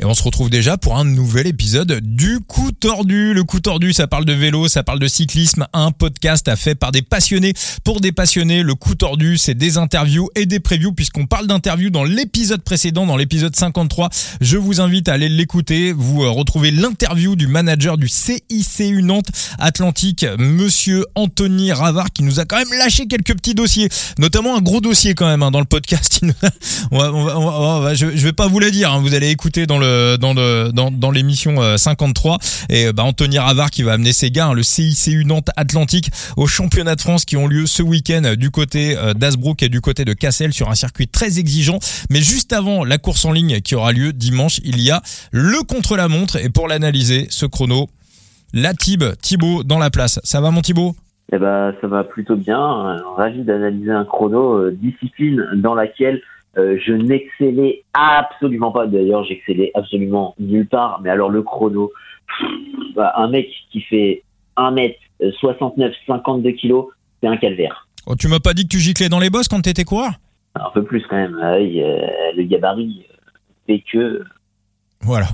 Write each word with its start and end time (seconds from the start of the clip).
Et 0.00 0.06
on 0.06 0.14
se 0.14 0.22
retrouve 0.22 0.48
déjà 0.48 0.78
pour 0.78 0.96
un 0.96 1.04
nouvel 1.04 1.46
épisode 1.46 2.00
du 2.00 2.40
coup 2.40 2.72
tordu. 2.72 3.34
Le 3.34 3.44
coup 3.44 3.60
tordu, 3.60 3.92
ça 3.92 4.06
parle 4.06 4.24
de 4.24 4.32
vélo, 4.32 4.66
ça 4.66 4.82
parle 4.82 4.98
de 4.98 5.06
cyclisme, 5.06 5.66
un 5.74 5.90
podcast 5.90 6.48
à 6.48 6.56
fait 6.56 6.74
par 6.74 6.90
des 6.90 7.02
passionnés 7.02 7.52
pour 7.84 8.00
des 8.00 8.10
passionnés. 8.10 8.62
Le 8.62 8.74
coup 8.74 8.94
tordu, 8.94 9.36
c'est 9.36 9.54
des 9.54 9.76
interviews 9.76 10.30
et 10.36 10.46
des 10.46 10.58
previews 10.58 10.92
puisqu'on 10.92 11.26
parle 11.26 11.46
d'interviews 11.46 11.90
dans 11.90 12.04
l'épisode 12.04 12.62
précédent, 12.62 13.04
dans 13.04 13.18
l'épisode 13.18 13.54
53. 13.54 14.08
Je 14.40 14.56
vous 14.56 14.80
invite 14.80 15.06
à 15.10 15.12
aller 15.12 15.28
l'écouter. 15.28 15.92
Vous 15.92 16.22
euh, 16.22 16.30
retrouvez 16.30 16.70
l'interview 16.70 17.36
du 17.36 17.46
manager 17.46 17.98
du 17.98 18.08
CICU 18.08 19.02
Nantes 19.02 19.28
Atlantique, 19.58 20.24
monsieur 20.38 21.04
Anthony 21.14 21.72
Ravard, 21.72 22.10
qui 22.10 22.22
nous 22.22 22.40
a 22.40 22.46
quand 22.46 22.56
même 22.56 22.72
lâché 22.78 23.06
quelques 23.06 23.34
petits 23.34 23.54
dossiers, 23.54 23.90
notamment 24.18 24.56
un 24.56 24.62
gros 24.62 24.80
dossier 24.80 25.12
quand 25.12 25.26
même 25.26 25.42
hein, 25.42 25.50
dans 25.50 25.60
le 25.60 25.66
podcast. 25.66 26.22
on 26.90 26.98
va, 26.98 27.12
on 27.12 27.24
va, 27.24 27.36
on 27.36 27.80
va, 27.80 27.94
je, 27.94 28.06
je 28.06 28.24
vais 28.24 28.32
pas 28.32 28.46
vous 28.46 28.60
la 28.60 28.70
dire, 28.70 28.94
hein. 28.94 29.00
vous 29.02 29.12
allez 29.12 29.28
écouter 29.28 29.66
dans 29.66 29.76
le 29.76 29.89
dans 30.18 30.34
le 30.34 30.70
dans, 30.72 31.10
l'émission 31.10 31.76
53 31.76 32.34
euh, 32.34 32.74
et 32.74 32.92
bah, 32.92 33.04
Anthony 33.04 33.38
Ravard 33.38 33.70
qui 33.70 33.82
va 33.82 33.92
amener 33.92 34.12
ses 34.12 34.30
gars, 34.30 34.48
hein, 34.48 34.54
le 34.54 34.62
CICU 34.62 35.24
Nantes 35.24 35.50
Atlantique 35.56 36.10
au 36.36 36.46
championnat 36.46 36.94
de 36.94 37.00
France 37.00 37.24
qui 37.24 37.36
ont 37.36 37.46
lieu 37.46 37.66
ce 37.66 37.82
week-end 37.82 38.34
du 38.36 38.50
côté 38.50 38.96
euh, 38.96 39.14
d'Asbrook 39.14 39.62
et 39.62 39.68
du 39.68 39.80
côté 39.80 40.04
de 40.04 40.12
Cassel 40.12 40.52
sur 40.52 40.70
un 40.70 40.74
circuit 40.74 41.08
très 41.08 41.38
exigeant. 41.38 41.78
Mais 42.10 42.20
juste 42.20 42.52
avant 42.52 42.84
la 42.84 42.98
course 42.98 43.24
en 43.24 43.32
ligne 43.32 43.60
qui 43.60 43.74
aura 43.74 43.92
lieu 43.92 44.12
dimanche, 44.12 44.60
il 44.64 44.80
y 44.80 44.90
a 44.90 45.02
le 45.32 45.62
contre-la-montre 45.64 46.36
et 46.36 46.48
pour 46.48 46.68
l'analyser, 46.68 47.26
ce 47.30 47.46
chrono, 47.46 47.88
la 48.52 48.74
Tib, 48.74 49.04
Thibaut 49.20 49.62
dans 49.62 49.78
la 49.78 49.90
place. 49.90 50.20
Ça 50.24 50.40
va 50.40 50.50
mon 50.50 50.60
Thibaut? 50.60 50.94
Eh 51.32 51.38
ben, 51.38 51.72
ça 51.80 51.86
va 51.86 52.02
plutôt 52.02 52.34
bien. 52.34 52.58
Ravi 53.16 53.44
d'analyser 53.44 53.92
un 53.92 54.04
chrono, 54.04 54.54
euh, 54.54 54.76
discipline 54.80 55.44
dans 55.54 55.74
laquelle 55.74 56.20
euh, 56.58 56.78
je 56.84 56.92
n'excellais 56.92 57.84
absolument 57.92 58.72
pas. 58.72 58.86
D'ailleurs, 58.86 59.24
j'excellais 59.24 59.70
absolument 59.74 60.34
nulle 60.38 60.66
part. 60.66 61.00
Mais 61.02 61.10
alors 61.10 61.30
le 61.30 61.42
chrono, 61.42 61.92
bah, 62.94 63.12
un 63.16 63.28
mec 63.28 63.48
qui 63.70 63.80
fait 63.82 64.22
1 64.56 64.76
m 64.76 64.92
69, 65.38 65.92
52 66.06 66.50
kilos, 66.52 66.86
c'est 67.20 67.28
un 67.28 67.36
calvaire. 67.36 67.86
Oh, 68.06 68.14
tu 68.16 68.28
m'as 68.28 68.40
pas 68.40 68.54
dit 68.54 68.64
que 68.64 68.68
tu 68.68 68.78
giclais 68.78 69.08
dans 69.08 69.18
les 69.18 69.30
bosses 69.30 69.48
quand 69.48 69.60
t'étais 69.60 69.84
coureur? 69.84 70.12
Un 70.54 70.70
peu 70.74 70.82
plus 70.82 71.04
quand 71.08 71.16
même. 71.16 71.38
Ah 71.40 71.58
le 71.58 72.42
gabarit 72.42 73.06
fait 73.66 73.84
que. 73.92 74.24
Voilà. 75.02 75.28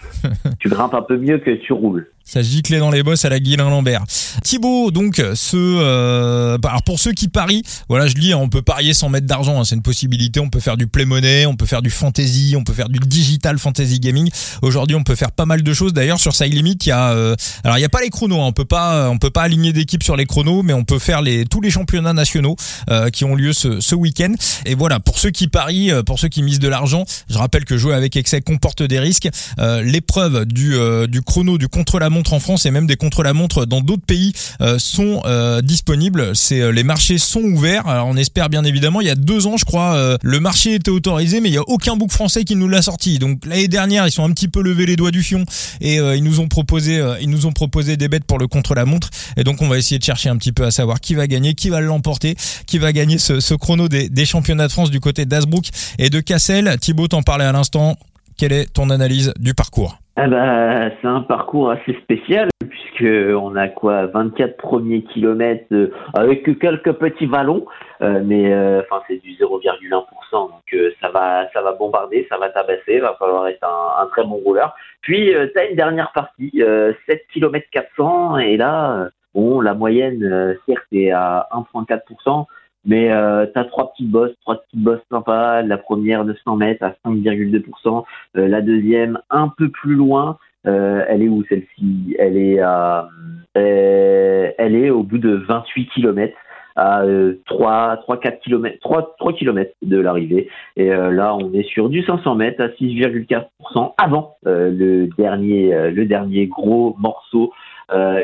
tu 0.58 0.68
grimpes 0.68 0.94
un 0.94 1.02
peu 1.02 1.16
mieux 1.16 1.38
que 1.38 1.50
tu 1.50 1.72
roules. 1.72 2.10
Ça 2.28 2.42
giclait 2.42 2.80
dans 2.80 2.90
les 2.90 3.04
bosses 3.04 3.24
à 3.24 3.28
la 3.28 3.38
Guilain 3.38 3.70
Lambert. 3.70 4.02
Thibaut, 4.42 4.90
donc, 4.90 5.22
ce, 5.34 5.56
euh, 5.56 6.58
alors 6.64 6.82
pour 6.82 6.98
ceux 6.98 7.12
qui 7.12 7.28
parient, 7.28 7.62
voilà, 7.88 8.08
je 8.08 8.14
lis, 8.14 8.32
hein, 8.32 8.38
on 8.40 8.48
peut 8.48 8.62
parier 8.62 8.94
sans 8.94 9.08
mettre 9.08 9.28
d'argent, 9.28 9.60
hein, 9.60 9.64
c'est 9.64 9.76
une 9.76 9.82
possibilité. 9.82 10.40
On 10.40 10.50
peut 10.50 10.58
faire 10.58 10.76
du 10.76 10.88
play 10.88 11.04
money, 11.04 11.46
on 11.46 11.54
peut 11.54 11.66
faire 11.66 11.82
du 11.82 11.90
fantasy, 11.90 12.56
on 12.58 12.64
peut 12.64 12.72
faire 12.72 12.88
du 12.88 12.98
digital 12.98 13.60
fantasy 13.60 14.00
gaming. 14.00 14.28
Aujourd'hui, 14.60 14.96
on 14.96 15.04
peut 15.04 15.14
faire 15.14 15.30
pas 15.30 15.46
mal 15.46 15.62
de 15.62 15.72
choses. 15.72 15.92
D'ailleurs, 15.92 16.18
sur 16.18 16.34
Side 16.34 16.52
Limit, 16.52 16.78
il 16.82 16.88
y 16.88 16.90
a, 16.90 17.12
euh, 17.12 17.36
alors 17.62 17.78
il 17.78 17.80
y 17.80 17.84
a 17.84 17.88
pas 17.88 18.00
les 18.00 18.10
chronos, 18.10 18.40
hein, 18.40 18.46
on 18.46 18.52
peut 18.52 18.64
pas, 18.64 19.08
on 19.08 19.18
peut 19.18 19.30
pas 19.30 19.42
aligner 19.42 19.72
d'équipe 19.72 20.02
sur 20.02 20.16
les 20.16 20.26
chronos, 20.26 20.64
mais 20.64 20.72
on 20.72 20.82
peut 20.82 20.98
faire 20.98 21.22
tous 21.48 21.60
les 21.60 21.70
championnats 21.70 22.12
nationaux 22.12 22.56
euh, 22.90 23.08
qui 23.10 23.24
ont 23.24 23.36
lieu 23.36 23.52
ce, 23.52 23.94
week-end. 23.94 24.34
Et 24.64 24.74
voilà, 24.74 24.98
pour 24.98 25.20
ceux 25.20 25.30
qui 25.30 25.46
parient, 25.46 25.92
euh, 25.92 26.02
pour 26.02 26.18
ceux 26.18 26.28
qui 26.28 26.42
misent 26.42 26.58
de 26.58 26.68
l'argent, 26.68 27.04
je 27.30 27.38
rappelle 27.38 27.64
que 27.64 27.76
jouer 27.76 27.94
avec 27.94 28.16
excès 28.16 28.40
comporte 28.40 28.82
des 28.82 28.98
risques. 28.98 29.28
L'épreuve 29.58 30.44
du 30.44 30.76
du 31.08 31.22
chrono 31.22 31.58
du 31.58 31.68
contre 31.68 31.98
la 31.98 32.10
montre 32.16 32.32
en 32.32 32.40
France 32.40 32.64
et 32.66 32.70
même 32.70 32.86
des 32.86 32.96
contre-la-montre 32.96 33.66
dans 33.66 33.80
d'autres 33.80 34.04
pays 34.04 34.32
euh, 34.60 34.78
sont 34.78 35.22
euh, 35.26 35.60
disponibles. 35.60 36.34
C'est 36.34 36.60
euh, 36.60 36.70
les 36.70 36.82
marchés 36.82 37.18
sont 37.18 37.42
ouverts. 37.42 37.86
Alors, 37.86 38.06
on 38.06 38.16
espère 38.16 38.48
bien 38.48 38.64
évidemment. 38.64 39.00
Il 39.00 39.06
y 39.06 39.10
a 39.10 39.14
deux 39.14 39.46
ans, 39.46 39.56
je 39.56 39.64
crois, 39.64 40.16
le 40.22 40.40
marché 40.40 40.74
était 40.74 40.90
autorisé, 40.90 41.40
mais 41.40 41.48
il 41.48 41.54
y 41.54 41.58
a 41.58 41.68
aucun 41.68 41.96
bouc 41.96 42.10
français 42.10 42.44
qui 42.44 42.56
nous 42.56 42.68
l'a 42.68 42.82
sorti. 42.82 43.18
Donc 43.18 43.44
l'année 43.44 43.68
dernière, 43.68 44.06
ils 44.06 44.10
sont 44.10 44.24
un 44.24 44.30
petit 44.32 44.48
peu 44.48 44.62
levés 44.62 44.86
les 44.86 44.96
doigts 44.96 45.10
du 45.10 45.22
fion 45.22 45.44
et 45.80 45.96
ils 45.96 46.22
nous 46.22 46.40
ont 46.40 46.48
proposé, 46.48 47.02
ils 47.20 47.30
nous 47.30 47.46
ont 47.46 47.52
proposé 47.52 47.96
des 47.96 48.08
bêtes 48.08 48.24
pour 48.24 48.38
le 48.38 48.46
contre-la-montre. 48.46 49.10
Et 49.36 49.44
donc 49.44 49.62
on 49.62 49.68
va 49.68 49.78
essayer 49.78 49.98
de 49.98 50.04
chercher 50.04 50.28
un 50.28 50.36
petit 50.36 50.52
peu 50.52 50.64
à 50.64 50.70
savoir 50.70 51.00
qui 51.00 51.14
va 51.14 51.26
gagner, 51.26 51.54
qui 51.54 51.68
va 51.68 51.80
l'emporter, 51.80 52.36
qui 52.66 52.78
va 52.78 52.92
gagner 52.92 53.18
ce, 53.18 53.54
chrono 53.54 53.88
des, 53.88 54.08
des 54.08 54.24
championnats 54.24 54.68
de 54.68 54.72
France 54.72 54.90
du 54.90 55.00
côté 55.00 55.26
d'Asbrook 55.26 55.66
et 55.98 56.10
de 56.10 56.20
Cassel. 56.20 56.76
Thibaut 56.80 57.08
t'en 57.08 57.22
parlait 57.22 57.44
à 57.44 57.52
l'instant. 57.52 57.96
Quelle 58.36 58.52
est 58.52 58.72
ton 58.72 58.90
analyse 58.90 59.32
du 59.38 59.54
parcours? 59.54 59.98
Eh 60.18 60.26
ben, 60.28 60.92
c'est 61.00 61.08
un 61.08 61.20
parcours 61.20 61.70
assez 61.70 61.92
spécial 62.02 62.48
puisque 62.66 63.04
on 63.36 63.54
a 63.54 63.68
quoi 63.68 64.06
24 64.06 64.56
premiers 64.56 65.02
kilomètres 65.02 65.66
euh, 65.72 65.90
avec 66.14 66.44
quelques 66.58 66.92
petits 66.92 67.26
vallons, 67.26 67.66
euh, 68.00 68.22
mais 68.24 68.52
euh, 68.52 68.80
enfin 68.80 69.02
c'est 69.06 69.18
du 69.22 69.32
0,1%, 69.32 70.00
donc 70.32 70.94
ça 71.00 71.10
va 71.10 71.48
ça 71.52 71.60
va 71.60 71.72
bombarder, 71.72 72.26
ça 72.30 72.38
va 72.38 72.48
tabasser, 72.48 72.98
va 72.98 73.14
falloir 73.18 73.46
être 73.48 73.64
un, 73.64 74.02
un 74.02 74.06
très 74.06 74.24
bon 74.24 74.36
rouleur. 74.36 74.74
Puis 75.02 75.32
tu 75.32 75.58
as 75.58 75.66
une 75.66 75.76
dernière 75.76 76.12
partie, 76.12 76.62
7 77.06 77.26
km 77.32 77.66
400 77.70 78.38
et 78.38 78.56
là 78.56 79.08
bon 79.34 79.60
la 79.60 79.74
moyenne 79.74 80.56
certes 80.66 80.86
est 80.92 81.10
à 81.10 81.48
1,4%. 81.52 82.46
Mais 82.86 83.10
euh, 83.10 83.46
tu 83.46 83.68
trois 83.68 83.92
petites 83.92 84.10
bosses, 84.10 84.32
trois 84.42 84.62
petites 84.62 84.82
bosses 84.82 85.00
sympas. 85.10 85.62
La 85.62 85.76
première 85.76 86.24
de 86.24 86.34
100 86.44 86.56
mètres 86.56 86.84
à 86.84 86.94
5,2%. 87.04 88.04
Euh, 88.36 88.48
la 88.48 88.62
deuxième 88.62 89.18
un 89.28 89.48
peu 89.48 89.68
plus 89.68 89.94
loin. 89.94 90.38
Euh, 90.66 91.04
elle 91.08 91.22
est 91.22 91.28
où 91.28 91.44
celle-ci? 91.48 92.16
Elle 92.18 92.36
est 92.36 92.60
à, 92.60 93.08
euh, 93.56 94.50
elle 94.58 94.74
est 94.74 94.90
au 94.90 95.02
bout 95.02 95.18
de 95.18 95.34
28 95.34 95.88
km 95.94 96.36
à 96.78 97.04
3, 97.46 97.96
3, 98.02 98.20
4 98.20 98.40
km, 98.40 98.78
3, 98.80 99.16
3 99.18 99.32
km 99.32 99.72
de 99.82 99.98
l'arrivée. 99.98 100.48
Et 100.76 100.92
euh, 100.92 101.10
là, 101.10 101.34
on 101.34 101.52
est 101.54 101.62
sur 101.62 101.88
du 101.88 102.02
500 102.02 102.34
mètres 102.34 102.62
à 102.62 102.68
6,4% 102.68 103.94
avant 103.96 104.36
euh, 104.46 104.70
le 104.70 105.06
dernier, 105.16 105.90
le 105.90 106.04
dernier 106.04 106.46
gros 106.46 106.94
morceau. 106.98 107.52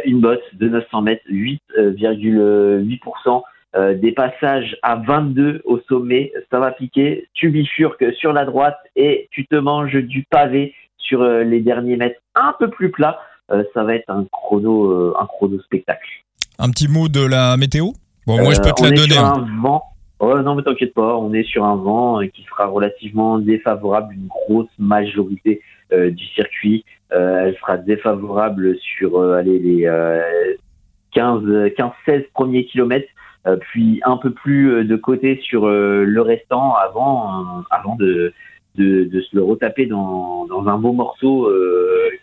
une 0.05 0.21
bosse 0.21 0.41
de 0.53 0.69
900 0.69 1.03
mètres, 1.03 1.25
8,8%. 1.31 3.43
Euh, 3.75 3.95
des 3.95 4.13
passages 4.13 4.77
à 4.83 4.97
22 4.97 5.63
au 5.65 5.81
sommet, 5.89 6.31
ça 6.51 6.59
va 6.59 6.73
piquer. 6.73 7.29
Tu 7.33 7.49
bifurques 7.49 8.13
sur 8.19 8.35
la 8.35 8.45
droite 8.45 8.77
et 8.97 9.29
tu 9.31 9.47
te 9.47 9.57
manges 9.57 9.97
du 9.97 10.25
pavé 10.25 10.75
sur 10.99 11.23
euh, 11.23 11.43
les 11.43 11.61
derniers 11.61 11.97
mètres 11.97 12.21
un 12.35 12.55
peu 12.59 12.69
plus 12.69 12.91
plats. 12.91 13.19
Euh, 13.51 13.65
ça 13.73 13.83
va 13.83 13.95
être 13.95 14.11
un 14.11 14.27
chrono, 14.31 15.17
un 15.19 15.27
chrono 15.27 15.59
spectacle. 15.61 16.07
Un 16.59 16.69
petit 16.69 16.87
mot 16.87 17.09
de 17.09 17.25
la 17.25 17.57
météo? 17.57 17.93
Bon, 18.27 18.37
moi 18.43 18.53
je 18.53 18.61
peux 18.61 18.73
te 18.73 18.83
la 18.83 18.91
donner. 18.91 19.15
Sur 19.15 19.25
hein. 19.25 19.47
un 19.47 19.63
vent. 19.63 19.83
Oh, 20.19 20.39
non, 20.39 20.55
mais 20.55 20.63
t'inquiète 20.63 20.95
pas, 20.95 21.17
on 21.17 21.33
est 21.33 21.43
sur 21.43 21.65
un 21.65 21.77
vent 21.77 22.21
qui 22.33 22.45
sera 22.45 22.67
relativement 22.67 23.39
défavorable, 23.39 24.15
une 24.15 24.29
grosse 24.29 24.71
majorité 24.79 25.63
du 25.91 26.27
circuit. 26.27 26.85
elle 27.11 27.57
sera 27.57 27.77
défavorable 27.77 28.77
sur 28.79 29.21
allez, 29.21 29.59
les 29.59 29.91
15-16 31.17 32.31
premiers 32.33 32.67
kilomètres 32.67 33.09
puis 33.61 34.01
un 34.05 34.17
peu 34.17 34.31
plus 34.31 34.71
euh, 34.71 34.85
de 34.85 34.97
côté 34.97 35.41
sur 35.43 35.67
euh, 35.67 36.05
le 36.05 36.23
restant 36.23 36.75
avant, 36.75 37.65
avant 37.71 37.97
de, 37.97 38.33
de, 38.77 39.21
se 39.21 39.37
le 39.37 39.43
retaper 39.43 39.87
dans, 39.87 40.47
dans 40.47 40.67
un 40.69 40.79
beau 40.79 40.93
morceau 40.93 41.51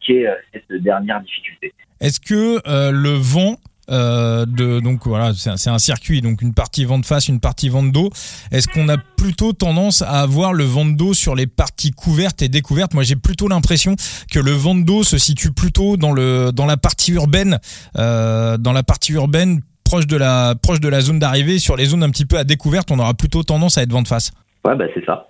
qui 0.01 0.13
est 0.13 0.27
cette 0.53 0.81
dernière 0.81 1.21
difficulté. 1.21 1.73
Est-ce 1.99 2.19
que 2.19 2.61
le 2.91 3.09
vent 3.09 3.57
euh, 3.91 4.45
de 4.45 4.79
donc 4.81 5.07
voilà 5.07 5.33
c'est 5.33 5.69
un, 5.69 5.79
circuit 5.79 6.21
donc 6.21 6.43
une 6.43 6.53
partie 6.53 6.85
vent 6.85 6.99
de 6.99 7.05
face 7.07 7.27
une 7.27 7.39
partie 7.39 7.69
vent 7.69 7.81
de 7.81 7.89
dos 7.89 8.11
est-ce 8.51 8.67
qu'on 8.67 8.87
a 8.87 8.97
plutôt 8.97 9.51
tendance 9.51 10.03
à 10.03 10.21
avoir 10.21 10.53
le 10.53 10.63
vent 10.63 10.85
de 10.85 10.91
dos 10.91 11.15
sur 11.15 11.33
les 11.33 11.47
parties 11.47 11.89
couvertes 11.89 12.43
et 12.43 12.49
découvertes? 12.49 12.93
Moi 12.93 13.01
j'ai 13.01 13.15
plutôt 13.15 13.47
l'impression 13.47 13.95
que 14.31 14.39
le 14.39 14.51
vent 14.51 14.75
de 14.75 14.83
dos 14.83 15.03
se 15.03 15.17
situe 15.17 15.51
plutôt 15.51 15.97
dans 15.97 16.11
le 16.11 16.51
dans 16.51 16.67
la 16.67 16.77
partie 16.77 17.13
urbaine 17.13 17.59
euh, 17.97 18.57
dans 18.57 18.73
la 18.73 18.83
partie 18.83 19.13
urbaine 19.13 19.61
proche 19.89 20.05
de 20.05 20.17
la, 20.17 20.53
proche 20.61 20.79
de 20.79 20.87
la 20.87 21.01
zone 21.01 21.17
d'arrivée. 21.17 21.57
Sur 21.57 21.75
les 21.75 21.85
zones 21.85 22.03
un 22.03 22.11
petit 22.11 22.27
peu 22.27 22.37
à 22.37 22.43
découverte, 22.43 22.91
on 22.91 22.99
aura 22.99 23.15
plutôt 23.15 23.41
tendance 23.41 23.79
à 23.79 23.81
être 23.81 23.91
vent 23.91 24.03
de 24.03 24.07
face. 24.07 24.31
Ouais, 24.63 24.75
bah 24.75 24.85
c'est 24.93 25.03
ça. 25.03 25.27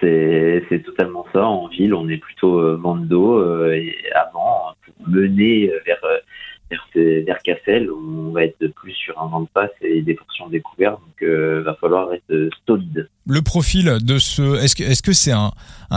C'est 0.00 0.82
totalement 0.84 1.24
ça. 1.32 1.44
En 1.44 1.68
ville, 1.68 1.94
on 1.94 2.08
est 2.08 2.18
plutôt 2.18 2.58
euh, 2.58 2.76
vent 2.76 2.96
de 2.96 3.06
dos. 3.06 3.38
Euh, 3.38 3.72
et 3.72 3.94
avant, 4.14 4.74
pour 4.84 5.08
mener 5.08 5.70
vers, 5.86 6.04
euh, 6.04 6.18
vers, 6.70 7.24
vers, 7.24 7.38
Cassel, 7.42 7.88
on 7.90 8.32
va 8.32 8.44
être 8.44 8.66
plus 8.74 8.92
sur 8.92 9.18
un 9.18 9.28
vent 9.28 9.42
de 9.42 9.48
face 9.54 9.70
et 9.80 10.02
des 10.02 10.14
portions 10.14 10.48
découvertes. 10.48 11.00
Donc, 11.00 11.16
il 11.22 11.62
va 11.64 11.74
falloir 11.80 12.12
être 12.12 12.50
solide. 12.66 13.08
Le 13.26 13.40
profil 13.40 13.98
de 14.02 14.18
ce. 14.18 14.62
Est-ce 14.62 14.74
que 14.74 14.84
c'est 14.84 15.10
-ce 15.10 15.14
c'est 15.14 15.32
un 15.32 15.52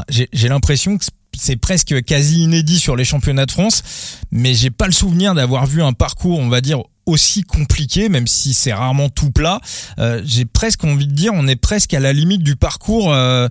J'ai 0.10 0.48
l'impression 0.48 0.98
que 0.98 1.06
c'est 1.34 1.60
presque 1.60 2.02
quasi 2.06 2.44
inédit 2.44 2.80
sur 2.80 2.96
les 2.96 3.06
championnats 3.06 3.46
de 3.46 3.52
France, 3.52 4.22
mais 4.32 4.54
j'ai 4.54 4.72
pas 4.72 4.86
le 4.86 4.94
souvenir 4.94 5.34
d'avoir 5.34 5.66
vu 5.66 5.82
un 5.82 5.94
parcours, 5.94 6.40
on 6.40 6.50
va 6.50 6.62
dire, 6.62 6.80
aussi 7.06 7.44
compliqué, 7.44 8.10
même 8.10 8.28
si 8.28 8.54
c'est 8.54 8.74
rarement 8.74 9.10
tout 9.10 9.32
plat. 9.32 9.60
Euh, 10.00 10.22
j'ai 10.24 10.46
presque 10.46 10.84
envie 10.84 11.08
de 11.08 11.14
dire, 11.14 11.32
on 11.36 11.48
est 11.48 11.60
presque 11.60 11.94
à 11.94 12.00
la 12.00 12.14
limite 12.14 12.44
du 12.44 12.56
parcours. 12.56 13.14
Euh, 13.14 13.48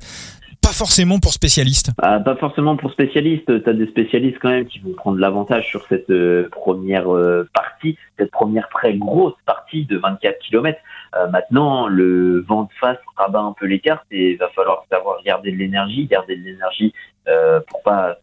pas 0.63 0.73
forcément 0.73 1.19
pour 1.19 1.35
spécialistes. 1.35 1.91
Ah, 2.01 2.21
pas 2.21 2.37
forcément 2.37 2.77
pour 2.77 2.91
spécialistes. 2.91 3.63
Tu 3.63 3.69
as 3.69 3.75
des 3.75 3.87
spécialistes 3.87 4.39
quand 4.41 4.49
même 4.49 4.65
qui 4.65 4.79
vont 4.79 4.95
prendre 4.95 5.19
l'avantage 5.19 5.69
sur 5.69 5.85
cette 5.89 6.09
euh, 6.09 6.49
première 6.51 7.07
partie, 7.53 7.99
cette 8.19 8.31
première 8.31 8.69
très 8.71 8.95
grosse 8.95 9.35
partie 9.45 9.85
de 9.85 9.99
24 9.99 10.39
km. 10.39 10.79
maintenant, 11.31 11.87
le 11.87 12.41
vent 12.49 12.63
de 12.63 12.73
face 12.81 12.97
rabat 13.17 13.41
un 13.41 13.53
peu 13.53 13.67
les 13.67 13.79
cartes 13.79 14.07
et 14.11 14.33
il 14.33 14.39
va 14.39 14.49
falloir 14.49 14.85
savoir 14.91 15.23
garder 15.23 15.53
de 15.53 15.57
l'énergie, 15.57 16.07
garder 16.07 16.37
de 16.37 16.43
l'énergie 16.43 16.95
pour 17.69 17.83
pas 17.83 18.17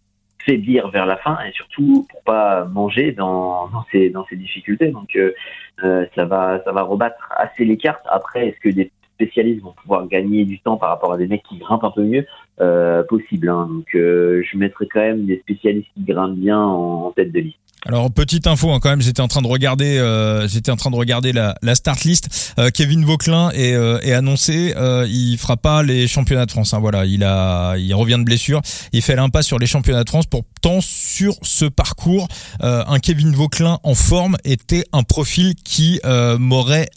faiblir 0.46 0.90
vers 0.90 1.06
la 1.06 1.18
fin 1.18 1.38
et 1.48 1.52
surtout 1.52 2.08
pour 2.10 2.22
pas 2.24 2.66
manger 2.66 3.12
dans, 3.12 3.68
dans 3.70 3.86
ces 3.92 4.10
dans 4.10 4.26
ces 4.28 4.36
difficultés. 4.36 4.92
Donc 4.92 5.18
ça 5.80 6.26
va 6.26 6.62
ça 6.64 6.72
va 6.72 6.82
rebattre 6.82 7.32
assez 7.36 7.66
les 7.66 7.78
cartes. 7.78 8.06
Après, 8.10 8.48
est-ce 8.48 8.60
que 8.60 8.70
des 8.70 8.92
spécialistes 9.16 9.62
vont 9.64 9.74
pouvoir 9.74 10.08
gagner 10.08 10.46
du 10.46 10.60
temps 10.60 10.78
par 10.78 10.90
rapport 10.90 11.14
à 11.14 11.18
des 11.18 11.28
mecs 11.28 11.44
qui 11.44 11.58
grimpent 11.58 11.84
un 11.84 11.92
peu 11.92 12.04
mieux? 12.04 12.26
Possible. 13.08 13.50
Hein. 13.50 13.68
Donc 13.72 13.88
je 13.94 14.58
mettrai 14.58 14.88
quand 14.88 15.00
même 15.00 15.26
des 15.26 15.40
spécialistes 15.40 15.90
qui 15.94 16.04
grimpent 16.04 16.38
bien 16.38 16.60
en 16.60 17.12
tête 17.12 17.32
de 17.32 17.40
liste. 17.40 17.61
Alors 17.88 18.12
petite 18.12 18.46
info 18.46 18.72
hein, 18.72 18.80
quand 18.80 18.92
même, 18.92 19.02
j'étais 19.02 19.22
en 19.22 19.28
train 19.28 19.42
de 19.42 19.48
regarder, 19.48 19.98
euh, 19.98 20.48
j'étais 20.48 20.70
en 20.70 20.76
train 20.76 20.92
de 20.92 20.96
regarder 20.96 21.34
la, 21.34 21.56
la 21.64 21.74
start 21.74 22.04
list. 22.04 22.54
Euh, 22.60 22.70
Kevin 22.70 23.04
Vauclin 23.06 23.50
est, 23.56 23.74
euh, 23.74 24.00
est 24.02 24.14
annoncé, 24.14 24.76
euh, 24.78 25.08
il 25.10 25.36
fera 25.40 25.58
pas 25.58 25.82
les 25.82 26.08
championnats 26.08 26.46
de 26.46 26.52
France. 26.52 26.76
Hein, 26.76 26.80
voilà, 26.80 27.06
il 27.06 27.24
a, 27.24 27.76
il 27.78 27.92
revient 27.96 28.18
de 28.20 28.24
blessure, 28.24 28.62
il 28.94 29.02
fait 29.02 29.16
l'impasse 29.16 29.48
sur 29.48 29.58
les 29.58 29.66
championnats 29.66 30.04
de 30.04 30.10
France. 30.10 30.26
Pourtant 30.28 30.80
sur 30.80 31.34
ce 31.42 31.66
parcours, 31.66 32.28
un 32.60 33.00
Kevin 33.00 33.32
Vauclin 33.32 33.80
en 33.82 33.96
forme 33.96 34.38
était 34.44 34.86
un 34.94 35.02
profil 35.02 35.56
qui 35.56 36.00
m'aurait 36.38 36.88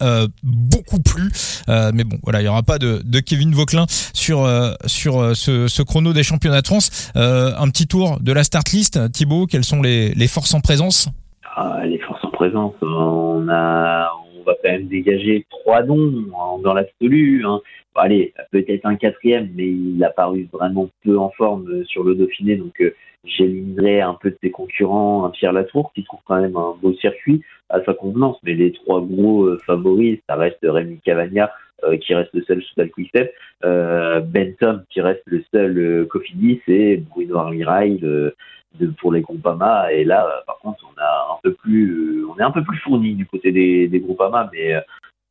beaucoup 0.43 1.01
plu. 1.01 1.33
mais 1.67 2.05
bon, 2.05 2.19
voilà, 2.23 2.43
il 2.43 2.45
y 2.45 2.49
aura 2.49 2.63
pas 2.63 2.79
de, 2.79 3.01
de 3.03 3.21
Kevin 3.21 3.55
Vauclin 3.55 3.87
sur 4.13 4.47
sur 4.85 5.35
ce, 5.35 5.67
ce, 5.67 5.83
chrono 5.83 6.13
des 6.13 6.23
championnats 6.23 6.61
de 6.61 6.67
France. 6.67 6.91
un 7.15 7.69
petit 7.71 7.87
tour 7.87 8.21
de 8.21 8.33
la 8.33 8.45
start 8.45 8.71
list, 8.73 9.01
Thibaut. 9.13 9.47
Quelles 9.47 9.65
sont 9.65 9.81
les, 9.81 10.13
les 10.15 10.29
forces 10.29 10.53
en 10.53 10.61
présence 10.61 10.74
ah, 11.57 11.83
les 11.87 11.99
forces 11.99 12.25
en 12.25 12.31
présence, 12.31 12.75
on 12.83 13.45
va 14.45 14.55
quand 14.63 14.71
même 14.71 14.89
dégager 14.89 15.47
trois 15.51 15.85
noms 15.85 16.11
dans 16.63 16.75
l'absolu. 16.75 17.45
Hein. 17.47 17.61
allez, 17.95 18.35
peut-être 18.51 18.87
un 18.87 18.97
quatrième, 18.97 19.51
mais 19.55 19.69
il 19.69 20.03
a 20.03 20.11
paru 20.11 20.49
vraiment 20.53 20.89
peu 21.05 21.17
en 21.17 21.31
forme 21.31 21.69
euh, 21.71 21.85
sur 21.85 22.03
le 22.03 22.17
Dauphiné, 22.17 22.57
donc 22.57 22.81
euh, 22.81 22.93
j'éliminerai 23.25 24.01
un 24.01 24.15
peu 24.15 24.31
de 24.31 24.39
ses 24.43 24.51
concurrents, 24.51 25.25
un 25.25 25.31
Pierre 25.31 25.53
Latour 25.53 25.93
qui 25.95 26.03
trouve 26.03 26.21
quand 26.25 26.41
même 26.41 26.57
un 26.57 26.75
beau 26.83 26.93
circuit 26.95 27.43
à 27.71 27.83
sa 27.85 27.95
convenance, 27.95 28.37
mais 28.43 28.55
les 28.55 28.73
trois 28.73 29.01
gros 29.01 29.45
euh, 29.45 29.59
favoris, 29.65 30.19
ça 30.29 30.35
reste 30.35 30.59
Rémi 30.63 30.99
Cavagna 31.05 31.51
qui 32.01 32.15
reste 32.15 32.31
le 32.33 32.43
seul 32.45 32.63
Soudal 32.63 32.91
Quickstep, 32.93 33.35
Benton 33.63 34.85
qui 34.89 35.03
reste 35.03 35.23
le 35.27 35.45
seul 35.53 36.07
Cofidis 36.09 36.63
et 36.67 36.97
Bruno 36.97 37.37
Armirail 37.37 38.01
pour 38.99 39.13
les 39.13 39.21
Groupama. 39.21 39.93
Et 39.93 40.05
là, 40.05 40.27
euh, 40.27 40.41
par 40.47 40.59
contre, 40.59 40.85
on 40.85 41.01
a 41.01 41.35
un 41.35 41.39
peu 41.43 41.53
plus, 41.53 42.23
euh, 42.23 42.27
on 42.31 42.39
est 42.39 42.43
un 42.43 42.51
peu 42.51 42.63
plus 42.63 42.79
fourni 42.79 43.15
du 43.15 43.27
côté 43.27 43.53
des, 43.53 43.89
des 43.89 44.01
Groupama, 44.01 44.51
mais 44.53 44.75
euh, 44.75 44.81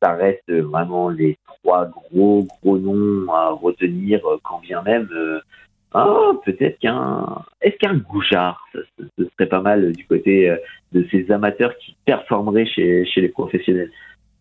ça 0.02 0.12
reste 0.12 0.50
vraiment 0.50 1.08
les 1.08 1.38
trois 1.46 1.86
gros 1.86 2.46
gros 2.62 2.78
noms 2.78 3.32
à 3.32 3.50
retenir 3.50 4.20
quand 4.42 4.60
bien 4.60 4.82
même. 4.82 5.08
ah, 5.94 6.32
peut-être 6.44 6.78
qu'un, 6.78 7.26
est-ce 7.62 7.76
qu'un 7.76 7.94
Goujard, 7.94 8.66
ce 8.74 9.24
serait 9.24 9.48
pas 9.48 9.60
mal 9.60 9.92
du 9.92 10.04
côté 10.06 10.54
de 10.92 11.06
ces 11.10 11.30
amateurs 11.30 11.74
qui 11.78 11.96
performeraient 12.04 12.66
chez, 12.66 13.06
chez 13.06 13.22
les 13.22 13.28
professionnels? 13.28 13.90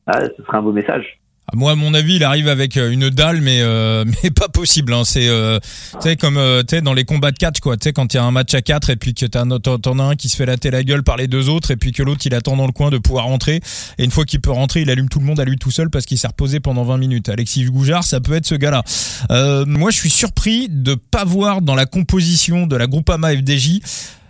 Ah, 0.06 0.19
ce 0.35 0.44
serait 0.44 0.57
un 0.57 0.63
beau 0.63 0.73
message. 0.73 1.19
Moi, 1.51 1.74
à 1.74 1.75
mon 1.75 1.94
avis, 1.94 2.16
il 2.16 2.24
arrive 2.24 2.48
avec 2.48 2.78
euh, 2.78 2.90
une 2.90 3.10
dalle, 3.10 3.42
mais 3.42 3.60
euh, 3.62 4.06
mais 4.24 4.31
pas 4.31 4.48
possible. 4.48 4.94
Hein. 4.94 5.04
C'est 5.06 5.28
euh, 5.28 5.60
tu 6.01 6.16
comme 6.16 6.40
tu 6.68 6.75
sais 6.75 6.81
dans 6.81 6.94
les 6.94 7.04
combats 7.04 7.31
de 7.31 7.38
catch 7.38 7.60
quoi. 7.60 7.75
Tu 7.78 7.84
sais 7.84 7.94
quand 7.94 8.13
il 8.13 8.18
y 8.18 8.19
a 8.19 8.24
un 8.24 8.31
match 8.31 8.54
à 8.54 8.62
quatre 8.62 8.90
et 8.90 8.95
puis 8.95 9.13
que 9.13 9.25
t'en 9.25 10.00
as 10.00 10.04
un 10.04 10.16
qui 10.16 10.30
se 10.30 10.36
fait 10.38 10.45
latter 10.45 10.72
la 10.72 10.84
gueule 10.84 11.04
par 11.04 11.18
les 11.18 11.28
deux 11.28 11.50
autres 11.50 11.72
et 11.72 11.75
puis 11.75 11.92
que 11.92 12.01
l'autre 12.01 12.22
il 12.25 12.34
attend 12.34 12.56
dans 12.56 12.66
le 12.66 12.72
coin 12.72 12.90
de 12.90 12.98
pouvoir 12.98 13.25
rentrer 13.25 13.62
et 13.98 14.04
une 14.04 14.12
fois 14.12 14.25
qu'il 14.25 14.42
peut 14.42 14.51
rentrer, 14.51 14.81
il 14.81 14.90
allume 14.90 15.10
tout 15.10 15.19
le 15.19 15.25
monde 15.25 15.40
à 15.40 15.45
lui 15.45 15.57
tout 15.57 15.72
seul 15.72 15.90
parce 15.90 16.06
qu'il 16.06 16.18
s'est 16.18 16.28
reposé 16.28 16.60
pendant 16.60 16.84
20 16.84 16.98
minutes. 16.98 17.30
Alexis 17.30 17.66
Goujard, 17.66 18.04
ça 18.04 18.19
peut 18.19 18.34
être 18.34 18.45
ce 18.45 18.56
gars-là. 18.56 18.84
moi, 19.66 19.92
je 19.92 19.98
suis 19.98 20.10
surpris 20.10 20.69
de 20.69 20.95
pas 20.95 21.25
voir 21.25 21.62
dans 21.62 21.75
la 21.75 21.86
composition 21.86 22.68
de 22.68 22.75
la 22.75 22.88
Groupama 22.88 23.36
FDJ 23.36 23.80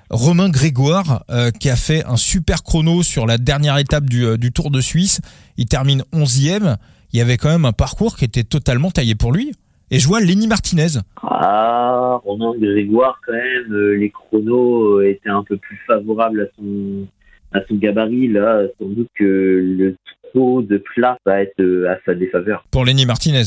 Romain 0.09 0.49
Grégoire 0.49 1.23
qui 1.59 1.69
a 1.69 1.75
fait 1.75 2.03
un 2.05 2.17
super 2.17 2.63
chrono 2.63 3.03
sur 3.03 3.25
la 3.25 3.37
dernière 3.37 3.77
étape 3.77 4.05
du, 4.05 4.37
du 4.37 4.51
Tour 4.51 4.71
de 4.71 4.81
Suisse. 4.81 5.21
Il 5.57 5.67
termine 5.67 6.03
11e 6.13 6.77
il 7.13 7.19
y 7.19 7.21
avait 7.21 7.37
quand 7.37 7.49
même 7.49 7.65
un 7.65 7.73
parcours 7.73 8.17
qui 8.17 8.25
était 8.25 8.43
totalement 8.43 8.89
taillé 8.89 9.15
pour 9.15 9.31
lui. 9.31 9.51
Et 9.91 9.99
je 9.99 10.07
vois 10.07 10.19
Lenny 10.19 10.47
Martinez. 10.47 10.99
Ah, 11.21 12.19
Romain 12.25 12.53
Grégoire, 12.57 13.19
quand 13.25 13.33
même, 13.33 13.71
euh, 13.71 13.95
les 13.95 14.09
chronos 14.09 14.97
euh, 14.99 15.09
étaient 15.09 15.29
un 15.29 15.43
peu 15.43 15.57
plus 15.57 15.77
favorables 15.85 16.41
à 16.41 16.45
son, 16.57 17.05
à 17.53 17.63
son 17.67 17.75
gabarit. 17.75 18.27
Là, 18.27 18.63
sans 18.79 18.87
doute 18.87 19.09
que 19.13 19.23
le 19.23 19.95
trop 20.33 20.63
de 20.63 20.77
plat 20.77 21.17
va 21.27 21.43
être 21.43 21.59
euh, 21.59 21.91
à 21.91 21.97
sa 22.05 22.15
défaveur. 22.15 22.65
Pour 22.71 22.85
Lenny 22.85 23.05
Martinez 23.05 23.43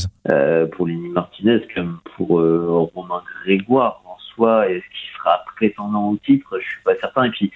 Pour 0.71 0.87
Lenny 0.87 1.09
Martinez, 1.09 1.59
comme 1.75 1.99
pour 2.15 2.29
Romain 2.29 3.21
Grégoire 3.43 4.01
en 4.05 4.17
soi, 4.33 4.69
est-ce 4.69 4.85
qu'il 4.85 5.17
sera 5.17 5.43
prétendant 5.57 6.11
au 6.11 6.17
titre? 6.25 6.57
Je 6.61 6.65
suis 6.65 6.83
pas 6.85 6.95
certain. 7.01 7.25
Et 7.25 7.31
puis, 7.31 7.51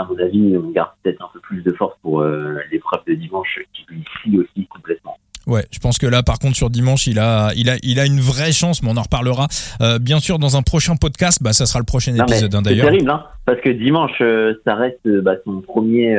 à 0.00 0.04
mon 0.04 0.18
avis, 0.18 0.56
on 0.56 0.70
garde 0.70 0.90
peut-être 1.02 1.22
un 1.22 1.28
peu 1.32 1.40
plus 1.40 1.62
de 1.62 1.72
force 1.72 1.94
pour 2.00 2.20
euh, 2.20 2.58
l'épreuve 2.72 3.00
de 3.06 3.14
dimanche 3.14 3.60
qui 3.74 3.84
lui 3.88 4.02
scie 4.22 4.38
aussi 4.38 4.66
complètement. 4.66 5.18
Ouais, 5.46 5.64
je 5.70 5.78
pense 5.78 5.98
que 5.98 6.06
là, 6.06 6.22
par 6.22 6.38
contre, 6.38 6.56
sur 6.56 6.70
dimanche, 6.70 7.06
il 7.06 7.18
a, 7.18 7.50
il 7.54 7.68
a, 7.68 7.76
il 7.82 8.00
a 8.00 8.06
une 8.06 8.20
vraie 8.20 8.52
chance, 8.52 8.82
mais 8.82 8.90
on 8.90 8.96
en 8.96 9.02
reparlera 9.02 9.46
euh, 9.82 9.98
bien 9.98 10.18
sûr 10.18 10.38
dans 10.38 10.56
un 10.56 10.62
prochain 10.62 10.96
podcast. 10.96 11.42
Bah, 11.42 11.52
ça 11.52 11.66
sera 11.66 11.80
le 11.80 11.84
prochain 11.84 12.14
épisode 12.14 12.54
hein, 12.54 12.62
d'ailleurs. 12.62 12.86
C'est 12.86 12.92
terrible, 12.92 13.10
hein, 13.10 13.24
parce 13.44 13.60
que 13.60 13.68
dimanche, 13.70 14.16
euh, 14.22 14.54
ça 14.64 14.74
reste 14.74 15.06
bah, 15.06 15.34
son 15.44 15.60
premier, 15.60 16.16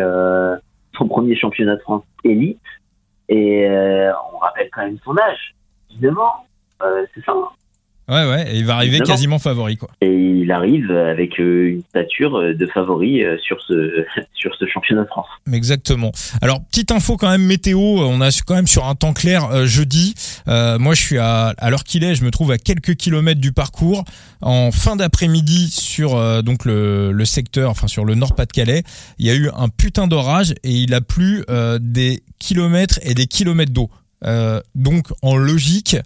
son 0.95 1.07
premier 1.07 1.35
championnat 1.35 1.75
de 1.75 1.81
France 1.81 2.03
élite, 2.23 2.59
et 3.29 3.67
on 4.33 4.37
rappelle 4.37 4.69
quand 4.71 4.83
même 4.83 4.97
son 5.03 5.17
âge. 5.17 5.55
Évidemment, 5.91 6.45
c'est 6.79 7.25
ça. 7.25 7.31
Hein. 7.31 7.49
Ouais, 8.09 8.27
ouais, 8.27 8.53
et 8.53 8.57
il 8.57 8.65
va 8.65 8.75
arriver 8.75 8.99
quasiment 8.99 9.39
favori, 9.39 9.77
quoi. 9.77 9.89
Et 10.01 10.31
il 10.41 10.51
arrive 10.51 10.91
avec 10.91 11.39
euh, 11.39 11.69
une 11.69 11.81
stature 11.83 12.35
euh, 12.37 12.53
de 12.53 12.65
favori 12.65 13.23
euh, 13.23 13.37
sur 13.41 13.61
ce, 13.61 14.05
sur 14.33 14.53
ce 14.55 14.65
championnat 14.65 15.03
de 15.03 15.07
France. 15.07 15.27
Exactement. 15.51 16.11
Alors, 16.41 16.61
petite 16.65 16.91
info 16.91 17.15
quand 17.15 17.29
même 17.29 17.45
météo, 17.45 17.79
on 17.79 18.19
a 18.21 18.29
quand 18.45 18.55
même 18.55 18.67
sur 18.67 18.85
un 18.85 18.95
temps 18.95 19.13
clair 19.13 19.65
jeudi. 19.65 20.15
moi, 20.47 20.93
je 20.93 21.01
suis 21.01 21.17
à, 21.17 21.53
à 21.57 21.69
l'heure 21.69 21.83
qu'il 21.83 22.03
est, 22.03 22.15
je 22.15 22.25
me 22.25 22.31
trouve 22.31 22.51
à 22.51 22.57
quelques 22.57 22.95
kilomètres 22.95 23.39
du 23.41 23.51
parcours. 23.51 24.03
En 24.41 24.71
fin 24.71 24.95
d'après-midi, 24.95 25.69
sur 25.69 26.43
donc 26.43 26.65
le, 26.65 27.11
le 27.11 27.25
secteur, 27.25 27.69
enfin 27.69 27.87
sur 27.87 28.05
le 28.05 28.15
Nord-Pas-de-Calais, 28.15 28.83
il 29.19 29.27
y 29.27 29.29
a 29.29 29.35
eu 29.35 29.49
un 29.55 29.69
putain 29.69 30.07
d'orage 30.07 30.51
et 30.63 30.71
il 30.71 30.93
a 30.93 31.01
plu 31.01 31.43
des 31.79 32.23
kilomètres 32.39 32.99
et 33.03 33.13
des 33.13 33.27
kilomètres 33.27 33.73
d'eau. 33.73 33.89
donc, 34.75 35.07
en 35.21 35.35
logique, 35.35 35.97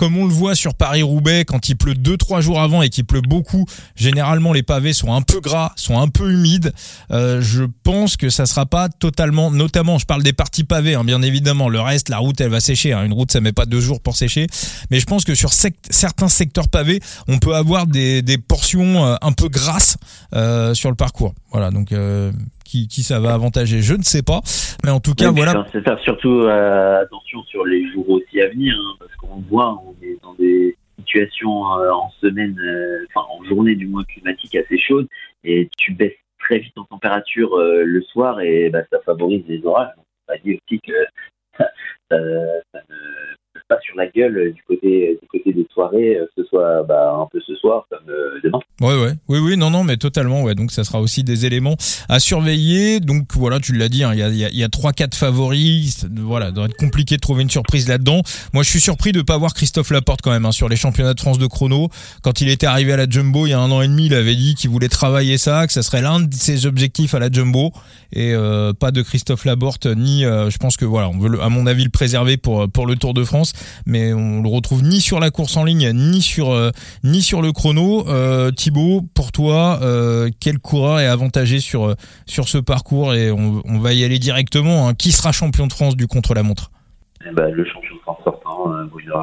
comme 0.00 0.16
on 0.16 0.24
le 0.24 0.32
voit 0.32 0.54
sur 0.54 0.72
Paris-Roubaix, 0.72 1.44
quand 1.44 1.68
il 1.68 1.76
pleut 1.76 1.92
deux 1.92 2.16
trois 2.16 2.40
jours 2.40 2.58
avant 2.58 2.80
et 2.80 2.88
qu'il 2.88 3.04
pleut 3.04 3.20
beaucoup, 3.20 3.66
généralement 3.96 4.54
les 4.54 4.62
pavés 4.62 4.94
sont 4.94 5.12
un 5.12 5.20
peu 5.20 5.40
gras, 5.40 5.72
sont 5.76 5.98
un 5.98 6.08
peu 6.08 6.32
humides. 6.32 6.72
Euh, 7.10 7.42
je 7.42 7.64
pense 7.82 8.16
que 8.16 8.30
ça 8.30 8.46
sera 8.46 8.64
pas 8.64 8.88
totalement, 8.88 9.50
notamment, 9.50 9.98
je 9.98 10.06
parle 10.06 10.22
des 10.22 10.32
parties 10.32 10.64
pavées, 10.64 10.94
hein, 10.94 11.04
bien 11.04 11.20
évidemment. 11.20 11.68
Le 11.68 11.82
reste, 11.82 12.08
la 12.08 12.16
route, 12.16 12.40
elle 12.40 12.48
va 12.48 12.60
sécher. 12.60 12.94
Hein. 12.94 13.04
Une 13.04 13.12
route, 13.12 13.30
ça 13.30 13.42
met 13.42 13.52
pas 13.52 13.66
deux 13.66 13.82
jours 13.82 14.00
pour 14.00 14.16
sécher. 14.16 14.46
Mais 14.90 15.00
je 15.00 15.04
pense 15.04 15.26
que 15.26 15.34
sur 15.34 15.52
certains 15.52 16.28
secteurs 16.28 16.68
pavés, 16.68 17.00
on 17.28 17.36
peut 17.36 17.54
avoir 17.54 17.86
des, 17.86 18.22
portions 18.48 19.04
euh, 19.04 19.16
un 19.20 19.32
peu 19.32 19.50
grasses 19.50 19.98
euh, 20.34 20.72
sur 20.72 20.88
le 20.88 20.96
parcours. 20.96 21.34
Voilà, 21.52 21.70
donc 21.70 21.92
qui, 22.70 22.88
qui 22.88 23.02
ça 23.02 23.20
va 23.20 23.34
avantager, 23.34 23.80
je 23.80 23.94
ne 23.94 24.02
sais 24.02 24.22
pas. 24.22 24.40
Mais 24.84 24.90
en 24.90 25.00
tout 25.00 25.14
cas, 25.14 25.30
voilà. 25.30 25.66
C'est 25.72 25.84
ça, 25.84 25.98
surtout 26.02 26.42
attention 26.42 27.42
sur 27.44 27.64
les 27.64 27.90
jours 27.92 28.08
aussi 28.10 28.40
à 28.40 28.48
venir, 28.48 28.74
hein, 28.78 28.96
parce 28.98 29.14
qu'on 29.16 29.40
voit, 29.48 29.82
on 29.84 29.94
est 30.04 30.18
dans 30.22 30.34
des 30.34 30.76
situations 31.00 31.78
euh, 31.78 31.90
en 31.90 32.10
semaine, 32.20 32.58
euh, 32.60 33.04
enfin 33.08 33.26
en 33.30 33.44
journée 33.44 33.74
du 33.74 33.86
moins 33.86 34.04
climatique 34.04 34.54
assez 34.54 34.78
chaude, 34.78 35.08
et 35.44 35.68
tu 35.78 35.92
baisses 35.92 36.12
très 36.38 36.58
vite 36.58 36.76
en 36.78 36.84
température 36.84 37.54
euh, 37.54 37.84
le 37.84 38.02
soir 38.02 38.40
et 38.40 38.70
bah, 38.70 38.82
ça 38.90 38.98
favorise 39.04 39.44
les 39.48 39.64
orages. 39.64 39.94
Donc, 39.96 40.06
ça 40.28 40.36
dit 40.38 40.54
aussi 40.54 40.80
que 40.80 40.92
ça, 41.58 41.66
ça, 42.10 42.80
ne 42.88 42.96
pas 43.70 43.78
sur 43.82 43.96
la 43.96 44.08
gueule 44.08 44.52
du 44.52 44.62
côté 44.64 45.16
du 45.22 45.28
côté 45.28 45.52
des 45.52 45.66
soirées, 45.72 46.16
euh, 46.16 46.26
ce 46.36 46.42
soit 46.44 46.82
bah, 46.82 47.14
un 47.14 47.26
peu 47.30 47.40
ce 47.46 47.54
soir 47.54 47.86
comme 47.88 48.08
euh, 48.08 48.40
demain. 48.42 48.58
Ouais 48.80 49.00
ouais. 49.00 49.12
Oui 49.28 49.38
oui 49.38 49.56
non 49.56 49.70
non 49.70 49.84
mais 49.84 49.96
totalement 49.96 50.42
ouais. 50.42 50.56
Donc 50.56 50.72
ça 50.72 50.82
sera 50.82 51.00
aussi 51.00 51.22
des 51.22 51.46
éléments 51.46 51.76
à 52.08 52.18
surveiller. 52.18 52.98
Donc 52.98 53.28
voilà 53.36 53.60
tu 53.60 53.72
l'as 53.72 53.88
dit 53.88 54.02
hein, 54.02 54.10
il 54.12 54.18
y 54.18 54.22
a 54.24 54.28
il 54.28 54.56
y 54.56 54.64
a 54.64 54.68
trois 54.68 54.92
quatre 54.92 55.14
favoris. 55.14 56.04
Voilà 56.16 56.46
ça 56.46 56.52
doit 56.52 56.64
être 56.64 56.76
compliqué 56.76 57.14
de 57.14 57.20
trouver 57.20 57.42
une 57.44 57.50
surprise 57.50 57.88
là-dedans. 57.88 58.22
Moi 58.52 58.64
je 58.64 58.70
suis 58.70 58.80
surpris 58.80 59.12
de 59.12 59.22
pas 59.22 59.38
voir 59.38 59.54
Christophe 59.54 59.90
Laporte 59.90 60.20
quand 60.20 60.32
même 60.32 60.46
hein, 60.46 60.52
sur 60.52 60.68
les 60.68 60.76
championnats 60.76 61.14
de 61.14 61.20
France 61.20 61.38
de 61.38 61.46
chrono. 61.46 61.90
Quand 62.22 62.40
il 62.40 62.48
était 62.48 62.66
arrivé 62.66 62.92
à 62.92 62.96
la 62.96 63.08
Jumbo 63.08 63.46
il 63.46 63.50
y 63.50 63.52
a 63.52 63.60
un 63.60 63.70
an 63.70 63.82
et 63.82 63.88
demi 63.88 64.06
il 64.06 64.14
avait 64.14 64.34
dit 64.34 64.56
qu'il 64.56 64.70
voulait 64.70 64.88
travailler 64.88 65.38
ça 65.38 65.68
que 65.68 65.72
ça 65.72 65.84
serait 65.84 66.02
l'un 66.02 66.18
de 66.18 66.34
ses 66.34 66.66
objectifs 66.66 67.14
à 67.14 67.20
la 67.20 67.30
Jumbo. 67.30 67.70
Et 68.12 68.34
euh, 68.34 68.72
pas 68.72 68.90
de 68.90 69.02
Christophe 69.02 69.44
Laporte 69.44 69.86
ni 69.86 70.22
je 70.22 70.56
pense 70.58 70.76
que 70.76 70.84
voilà 70.84 71.08
on 71.08 71.18
veut 71.18 71.40
à 71.40 71.48
mon 71.48 71.66
avis 71.66 71.84
le 71.84 71.90
préserver 71.90 72.36
pour 72.36 72.68
pour 72.68 72.88
le 72.88 72.96
Tour 72.96 73.14
de 73.14 73.22
France 73.22 73.52
mais 73.86 74.12
on 74.12 74.42
le 74.42 74.48
retrouve 74.48 74.82
ni 74.82 75.00
sur 75.00 75.20
la 75.20 75.30
course 75.30 75.56
en 75.56 75.64
ligne 75.64 75.90
ni 75.92 76.20
sur 76.20 76.50
euh, 76.50 76.70
ni 77.04 77.20
sur 77.20 77.42
le 77.42 77.52
chrono. 77.52 78.06
Euh, 78.08 78.50
Thibaut, 78.50 79.02
pour 79.14 79.32
toi, 79.32 79.78
euh, 79.82 80.28
quel 80.40 80.58
coureur 80.58 81.00
est 81.00 81.06
avantagé 81.06 81.58
sur 81.60 81.94
sur 82.26 82.48
ce 82.48 82.58
parcours 82.58 83.14
et 83.14 83.30
on, 83.30 83.78
va 83.78 83.92
y 83.92 84.04
aller 84.04 84.18
directement. 84.18 84.88
Hein. 84.88 84.94
Qui 84.94 85.12
sera 85.12 85.32
champion 85.32 85.66
de 85.66 85.72
France 85.72 85.96
du 85.96 86.06
contre 86.06 86.34
la 86.34 86.42
montre 86.42 86.70
eh 87.26 87.32
ben, 87.32 87.50
Le 87.50 87.64
champion 87.64 87.96
de 87.96 88.00
France 88.00 88.18
sortant, 88.24 88.70
Bruno 88.90 89.14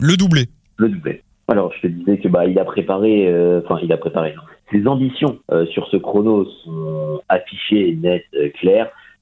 Le 0.00 0.16
doublé. 0.16 0.48
Le 0.76 0.88
doublé. 0.88 1.22
Alors, 1.48 1.72
je 1.76 1.82
te 1.82 1.86
disais 1.86 2.18
que 2.18 2.28
bah 2.28 2.46
il 2.46 2.58
a 2.58 2.64
préparé, 2.64 3.28
enfin 3.64 3.78
il 3.82 3.92
a 3.92 3.96
préparé. 3.96 4.34
Ses 4.72 4.86
ambitions 4.86 5.38
sur 5.72 5.86
ce 5.88 5.96
chrono 5.96 6.46
sont 6.64 7.20
affichées, 7.28 7.96
nettes, 8.00 8.24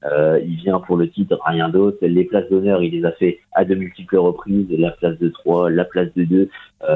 euh, 0.05 0.39
il 0.43 0.55
vient 0.55 0.79
pour 0.79 0.97
le 0.97 1.09
titre, 1.09 1.39
rien 1.45 1.69
d'autre. 1.69 1.97
Les 2.01 2.25
places 2.25 2.49
d'honneur, 2.49 2.83
il 2.83 2.91
les 2.91 3.05
a 3.05 3.11
fait 3.11 3.39
à 3.53 3.65
de 3.65 3.75
multiples 3.75 4.17
reprises. 4.17 4.67
La 4.71 4.91
place 4.91 5.17
de 5.19 5.29
3, 5.29 5.69
la 5.69 5.85
place 5.85 6.13
de 6.15 6.23
2. 6.23 6.49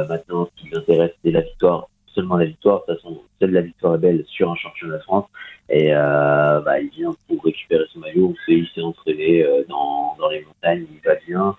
maintenant, 0.09 0.45
ce 0.45 0.61
qui 0.61 0.69
l'intéresse, 0.73 1.11
c'est 1.23 1.31
la 1.31 1.41
victoire 1.41 1.87
seulement 2.17 2.37
la 2.37 2.45
victoire. 2.45 2.83
De 2.87 2.93
toute 2.93 3.01
façon, 3.01 3.21
seule 3.39 3.51
la 3.51 3.61
victoire 3.61 3.95
est 3.95 3.99
belle 3.99 4.25
sur 4.27 4.51
un 4.51 4.55
championnat 4.55 4.97
de 4.97 5.03
France. 5.03 5.25
Et 5.69 5.93
euh, 5.93 6.61
bah, 6.61 6.79
il 6.79 6.89
vient 6.89 7.15
pour 7.27 7.43
récupérer 7.43 7.85
son 7.93 7.99
maillot. 7.99 8.33
Il 8.47 8.67
s'est 8.73 8.81
entraîné 8.81 9.43
euh, 9.43 9.63
dans, 9.69 10.15
dans 10.19 10.29
les 10.29 10.43
montagnes, 10.43 10.85
il 10.91 11.07
va 11.07 11.15
bien. 11.27 11.55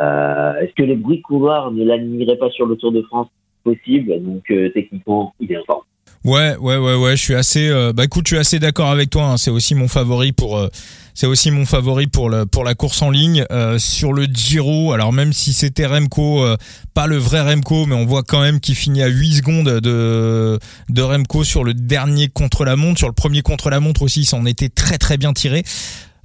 Euh, 0.00 0.60
Est-ce 0.60 0.74
que 0.74 0.82
les 0.82 0.96
bruits 0.96 1.22
couloirs 1.22 1.72
ne 1.72 1.84
l'admireraient 1.84 2.36
pas 2.36 2.50
sur 2.50 2.66
le 2.66 2.76
Tour 2.76 2.92
de 2.92 3.02
France? 3.02 3.28
Possible. 3.64 4.20
Donc 4.22 4.50
euh, 4.50 4.70
techniquement, 4.70 5.34
il 5.40 5.52
est 5.52 5.56
en 5.56 5.64
forme. 5.64 5.84
Ouais, 6.24 6.56
ouais, 6.56 6.76
ouais, 6.76 6.94
ouais. 6.94 7.16
Je 7.16 7.22
suis 7.22 7.34
assez. 7.34 7.68
Euh, 7.68 7.92
bah 7.92 8.04
écoute, 8.04 8.26
je 8.28 8.34
suis 8.34 8.38
assez 8.38 8.58
d'accord 8.60 8.90
avec 8.90 9.10
toi. 9.10 9.24
Hein. 9.24 9.36
C'est 9.36 9.50
aussi 9.50 9.74
mon 9.74 9.88
favori 9.88 10.32
pour. 10.32 10.56
Euh, 10.56 10.68
c'est 11.14 11.26
aussi 11.26 11.50
mon 11.50 11.66
favori 11.66 12.06
pour 12.06 12.30
le 12.30 12.46
pour 12.46 12.62
la 12.62 12.74
course 12.74 13.02
en 13.02 13.10
ligne 13.10 13.44
euh, 13.50 13.78
sur 13.78 14.12
le 14.12 14.24
Giro. 14.24 14.92
Alors 14.92 15.12
même 15.12 15.32
si 15.32 15.52
c'était 15.52 15.84
Remco, 15.84 16.46
pas 16.94 17.06
le 17.06 17.16
vrai 17.16 17.40
Remco, 17.40 17.86
mais 17.86 17.96
on 17.96 18.06
voit 18.06 18.22
quand 18.22 18.40
même 18.40 18.60
qu'il 18.60 18.76
finit 18.76 19.02
à 19.02 19.08
8 19.08 19.32
secondes 19.34 19.80
de 19.80 20.58
de 20.88 21.02
Remco 21.02 21.42
sur 21.42 21.64
le 21.64 21.74
dernier 21.74 22.28
contre 22.28 22.64
la 22.64 22.76
montre. 22.76 22.98
Sur 22.98 23.08
le 23.08 23.14
premier 23.14 23.42
contre 23.42 23.68
la 23.68 23.80
montre 23.80 24.02
aussi, 24.02 24.20
il 24.20 24.26
s'en 24.26 24.46
était 24.46 24.68
très 24.68 24.98
très 24.98 25.18
bien 25.18 25.32
tiré. 25.32 25.64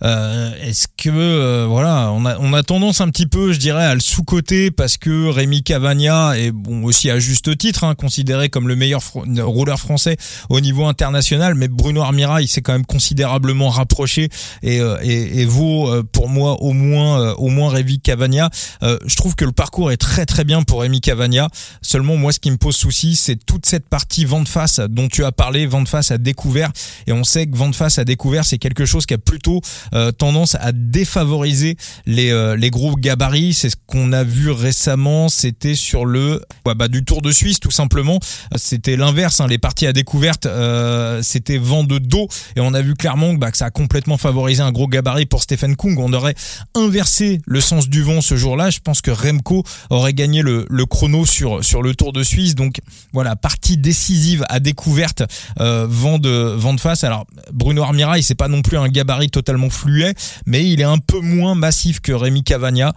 Euh, 0.04 0.54
Est-ce 0.62 0.88
que 0.96 1.10
euh, 1.10 1.66
voilà, 1.68 2.12
on 2.12 2.24
a, 2.26 2.38
on 2.38 2.54
a 2.54 2.62
tendance 2.62 3.02
un 3.02 3.10
petit 3.10 3.26
peu, 3.26 3.52
je 3.52 3.58
dirais, 3.58 3.84
à 3.84 3.96
le 3.96 4.00
sous-coter 4.00 4.70
parce 4.70 4.98
que 4.98 5.30
Rémi 5.30 5.64
Cavagna 5.64 6.38
est 6.38 6.52
bon 6.52 6.84
aussi 6.84 7.10
à 7.10 7.18
juste 7.18 7.58
titre 7.58 7.84
hein, 7.84 7.96
considéré 7.96 8.50
comme 8.50 8.68
le 8.68 8.76
meilleur 8.76 9.02
rouleur 9.40 9.80
français 9.80 10.18
au 10.50 10.60
niveau 10.60 10.86
international, 10.86 11.56
mais 11.56 11.68
Bruno 11.68 12.02
Armira 12.02 12.44
il 12.44 12.48
s'est 12.48 12.62
quand 12.62 12.74
même 12.74 12.86
considérablement 12.86 13.70
rapproché 13.70 14.30
et, 14.62 14.82
euh, 14.82 14.98
et, 15.02 15.42
et 15.42 15.46
vaut 15.46 15.90
euh, 15.90 16.04
pour 16.04 16.30
moi 16.30 16.62
au 16.62 16.74
moins 16.74 17.34
au 17.34 17.48
moins 17.48 17.70
Rémi 17.70 18.00
Cavagna. 18.00 18.52
je 18.82 19.16
trouve 19.16 19.36
que 19.36 19.46
le 19.46 19.52
parcours 19.52 19.92
est 19.92 19.98
très 19.98 20.28
très 20.28 20.44
bien 20.44 20.62
pour 20.62 20.82
Rémi 20.82 21.02
Cavagna. 21.02 21.50
Seulement 21.82 22.18
moi, 22.18 22.32
ce 22.32 22.40
qui 22.40 22.52
me 22.52 22.58
pose 22.58 22.76
souci, 22.76 23.16
c'est 23.16 23.36
toute 23.36 23.66
cette 23.66 23.90
partie 23.90 24.26
vente 24.26 24.48
face 24.48 24.80
dont 24.80 25.08
tu 25.08 25.26
as 25.26 25.32
parlé, 25.32 25.66
vente 25.66 25.88
face 25.88 26.12
à 26.12 26.18
découvert, 26.18 26.72
et 27.08 27.14
on 27.14 27.24
sait 27.24 27.48
que 27.48 27.56
vente 27.56 27.76
face 27.76 27.98
à 27.98 28.06
découvert, 28.06 28.46
c'est 28.46 28.60
quelque 28.60 28.86
chose 28.86 29.06
qui 29.06 29.16
a 29.16 29.18
plutôt 29.18 29.62
euh, 29.94 30.12
tendance 30.12 30.56
à 30.56 30.72
défavoriser 30.72 31.78
les, 32.06 32.32
euh, 32.32 32.56
les 32.56 32.70
gros 32.70 32.96
gabarits. 32.96 33.54
C'est 33.54 33.70
ce 33.70 33.76
qu'on 33.86 34.12
a 34.14 34.24
vu 34.24 34.52
récemment. 34.52 35.30
C'était 35.30 35.76
sur 35.76 36.06
le 36.06 36.42
bah, 36.66 36.88
du 36.88 37.04
Tour 37.04 37.22
de 37.22 37.32
Suisse 37.32 37.60
tout 37.60 37.72
simplement. 37.72 38.20
C'était 38.56 38.96
l'inverse. 38.96 39.40
Hein. 39.42 39.48
Les 39.48 39.58
parties 39.58 39.88
à 39.88 39.94
découverte, 39.94 40.46
euh, 40.46 41.22
c'était 41.22 41.58
vent 41.58 41.84
de 41.84 41.98
dos 41.98 42.28
et 42.56 42.62
on 42.62 42.74
a 42.74 42.82
vu 42.82 42.96
clairement 42.96 43.34
bah, 43.34 43.52
que 43.52 43.58
ça 43.58 43.66
a 43.66 43.70
complètement 43.70 44.18
favorisé 44.18 44.62
un 44.62 44.72
gros 44.72 44.88
gabarit 44.88 45.26
pour 45.26 45.44
Stephen 45.44 45.76
Kung. 45.76 45.98
On 46.00 46.14
aurait 46.14 46.36
inversé 46.76 47.40
le 47.46 47.62
sens 47.62 47.90
du 47.90 48.02
vent 48.02 48.22
ce 48.22 48.36
jour-là. 48.36 48.70
Je 48.70 48.80
pense 48.80 49.02
que 49.02 49.12
Remco 49.12 49.64
aurait 49.90 50.14
gagné 50.14 50.42
le, 50.42 50.66
le 50.70 50.86
chrono 50.86 51.26
sur 51.26 51.64
sur 51.64 51.82
le 51.82 51.96
Tour 51.96 52.14
de 52.14 52.24
Suisse. 52.24 52.56
Donc 52.56 52.80
voilà, 53.14 53.36
partie 53.36 53.78
décisive 53.78 54.46
à 54.50 54.60
découverte, 54.60 55.24
vent 55.58 56.20
de 56.20 56.30
vent 56.30 56.74
de 56.74 56.80
face. 56.80 57.04
Alors 57.04 57.26
Bruno 57.52 57.84
Armira, 57.84 58.22
c'est 58.22 58.36
pas 58.36 58.48
non 58.48 58.62
plus 58.62 58.78
un 58.78 58.90
gabarit 58.90 59.30
totalement 59.30 59.70
fluet, 59.78 60.14
mais 60.46 60.66
il 60.66 60.82
est 60.82 60.86
un 60.86 60.98
peu 60.98 61.20
moins 61.20 61.56
massif 61.56 62.00
que 62.02 62.12
Rémi 62.12 62.44
Cavagna. 62.44 62.94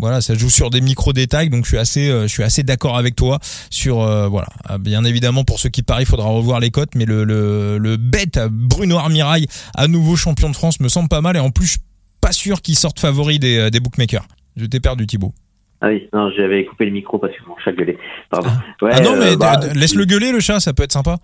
Voilà, 0.00 0.20
ça 0.20 0.34
joue 0.34 0.48
sur 0.48 0.70
des 0.70 0.80
micro 0.80 1.12
détails, 1.12 1.50
donc 1.50 1.64
je 1.64 1.70
suis 1.70 1.78
assez, 1.78 2.08
euh, 2.08 2.22
je 2.22 2.28
suis 2.28 2.44
assez 2.44 2.62
d'accord 2.62 2.96
avec 2.96 3.16
toi 3.16 3.40
sur, 3.68 4.00
euh, 4.00 4.28
voilà. 4.28 4.46
Ah, 4.64 4.78
bien 4.78 5.02
évidemment, 5.04 5.42
pour 5.42 5.58
ceux 5.58 5.70
qui 5.70 5.82
parient, 5.82 6.02
il 6.02 6.06
faudra 6.06 6.28
revoir 6.28 6.60
les 6.60 6.70
cotes, 6.70 6.94
mais 6.94 7.04
le, 7.04 7.24
le, 7.24 7.78
le 7.78 7.96
bête 7.96 8.38
Bruno 8.48 8.96
Armirail, 8.96 9.46
à 9.74 9.88
nouveau 9.88 10.14
champion 10.14 10.50
de 10.50 10.54
France, 10.54 10.78
me 10.78 10.88
semble 10.88 11.08
pas 11.08 11.20
mal, 11.20 11.36
et 11.36 11.40
en 11.40 11.50
plus, 11.50 11.66
je 11.66 11.70
suis 11.72 11.80
pas 12.20 12.30
sûr 12.30 12.62
qu'il 12.62 12.76
sorte 12.76 13.00
favori 13.00 13.40
des, 13.40 13.58
euh, 13.58 13.70
des 13.70 13.80
bookmakers. 13.80 14.24
Je 14.56 14.66
t'ai 14.66 14.78
perdu, 14.78 15.06
Thibaut. 15.06 15.34
Ah 15.80 15.88
oui, 15.88 16.08
non, 16.12 16.30
j'avais 16.36 16.64
coupé 16.64 16.84
le 16.84 16.92
micro 16.92 17.18
parce 17.18 17.32
que 17.32 17.48
mon 17.48 17.56
chat 17.64 17.72
gueulait. 17.72 17.98
Pardon. 18.30 18.50
Ouais, 18.82 18.90
ah 18.92 19.00
non, 19.00 19.16
mais 19.16 19.36
bah, 19.36 19.58
laisse-le 19.74 20.04
gueuler, 20.04 20.30
le 20.30 20.40
chat, 20.40 20.60
ça 20.60 20.72
peut 20.72 20.84
être 20.84 20.92
sympa. 20.92 21.18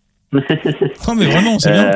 non, 0.32 1.14
mais 1.16 1.26
vraiment, 1.26 1.58
c'est 1.58 1.72
bien. 1.72 1.90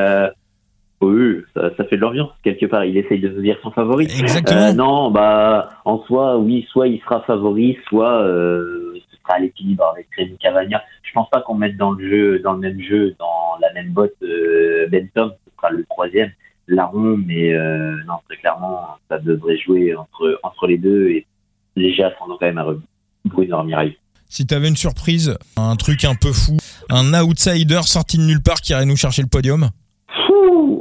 Ça, 1.53 1.69
ça, 1.75 1.83
fait 1.85 1.95
de 1.97 2.01
l'ambiance 2.01 2.29
quelque 2.43 2.65
part. 2.65 2.85
Il 2.85 2.97
essaye 2.97 3.19
de 3.19 3.29
devenir 3.29 3.57
son 3.61 3.71
favori. 3.71 4.05
Exactement. 4.05 4.59
Euh, 4.59 4.73
non, 4.73 5.11
bah 5.11 5.69
en 5.85 6.03
soi, 6.05 6.37
oui, 6.37 6.65
soit 6.71 6.87
il 6.87 6.99
sera 7.01 7.21
favori, 7.21 7.77
soit 7.87 8.21
euh, 8.21 8.93
ce 9.11 9.17
sera 9.17 9.35
à 9.35 9.39
l'équilibre 9.39 9.85
avec 9.91 10.07
Rémi 10.15 10.37
Cavagna. 10.37 10.83
Je 11.03 11.11
pense 11.13 11.29
pas 11.29 11.41
qu'on 11.41 11.55
mette 11.55 11.77
dans 11.77 11.91
le 11.91 12.09
jeu, 12.09 12.39
dans 12.39 12.53
le 12.53 12.59
même 12.59 12.81
jeu, 12.81 13.15
dans 13.19 13.57
la 13.61 13.71
même 13.73 13.91
botte 13.91 14.15
euh, 14.23 14.87
Benton. 14.89 15.31
Ce 15.45 15.51
sera 15.55 15.71
le 15.71 15.85
troisième, 15.85 16.31
Larron, 16.67 17.17
mais 17.17 17.53
euh, 17.53 17.95
non, 18.07 18.15
très 18.27 18.37
clairement, 18.37 18.97
ça 19.09 19.19
devrait 19.19 19.57
jouer 19.57 19.95
entre 19.95 20.39
entre 20.43 20.67
les 20.67 20.77
deux 20.77 21.09
et 21.09 21.25
léger 21.75 22.03
ascendant 22.03 22.37
quand 22.39 22.47
même 22.47 22.57
à 22.57 22.65
Bruno 23.25 23.57
Armirail. 23.57 23.97
Si 24.27 24.47
tu 24.47 24.55
avais 24.55 24.67
une 24.67 24.75
surprise, 24.75 25.37
un 25.57 25.75
truc 25.75 26.05
un 26.05 26.15
peu 26.15 26.31
fou, 26.31 26.57
un 26.89 27.13
outsider 27.21 27.81
sorti 27.83 28.17
de 28.17 28.23
nulle 28.23 28.41
part 28.41 28.61
qui 28.61 28.71
irait 28.71 28.85
nous 28.85 28.95
chercher 28.95 29.21
le 29.21 29.27
podium? 29.27 29.69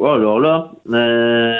Oh, 0.01 0.07
alors 0.07 0.41
là, 0.41 0.73
euh, 0.91 1.57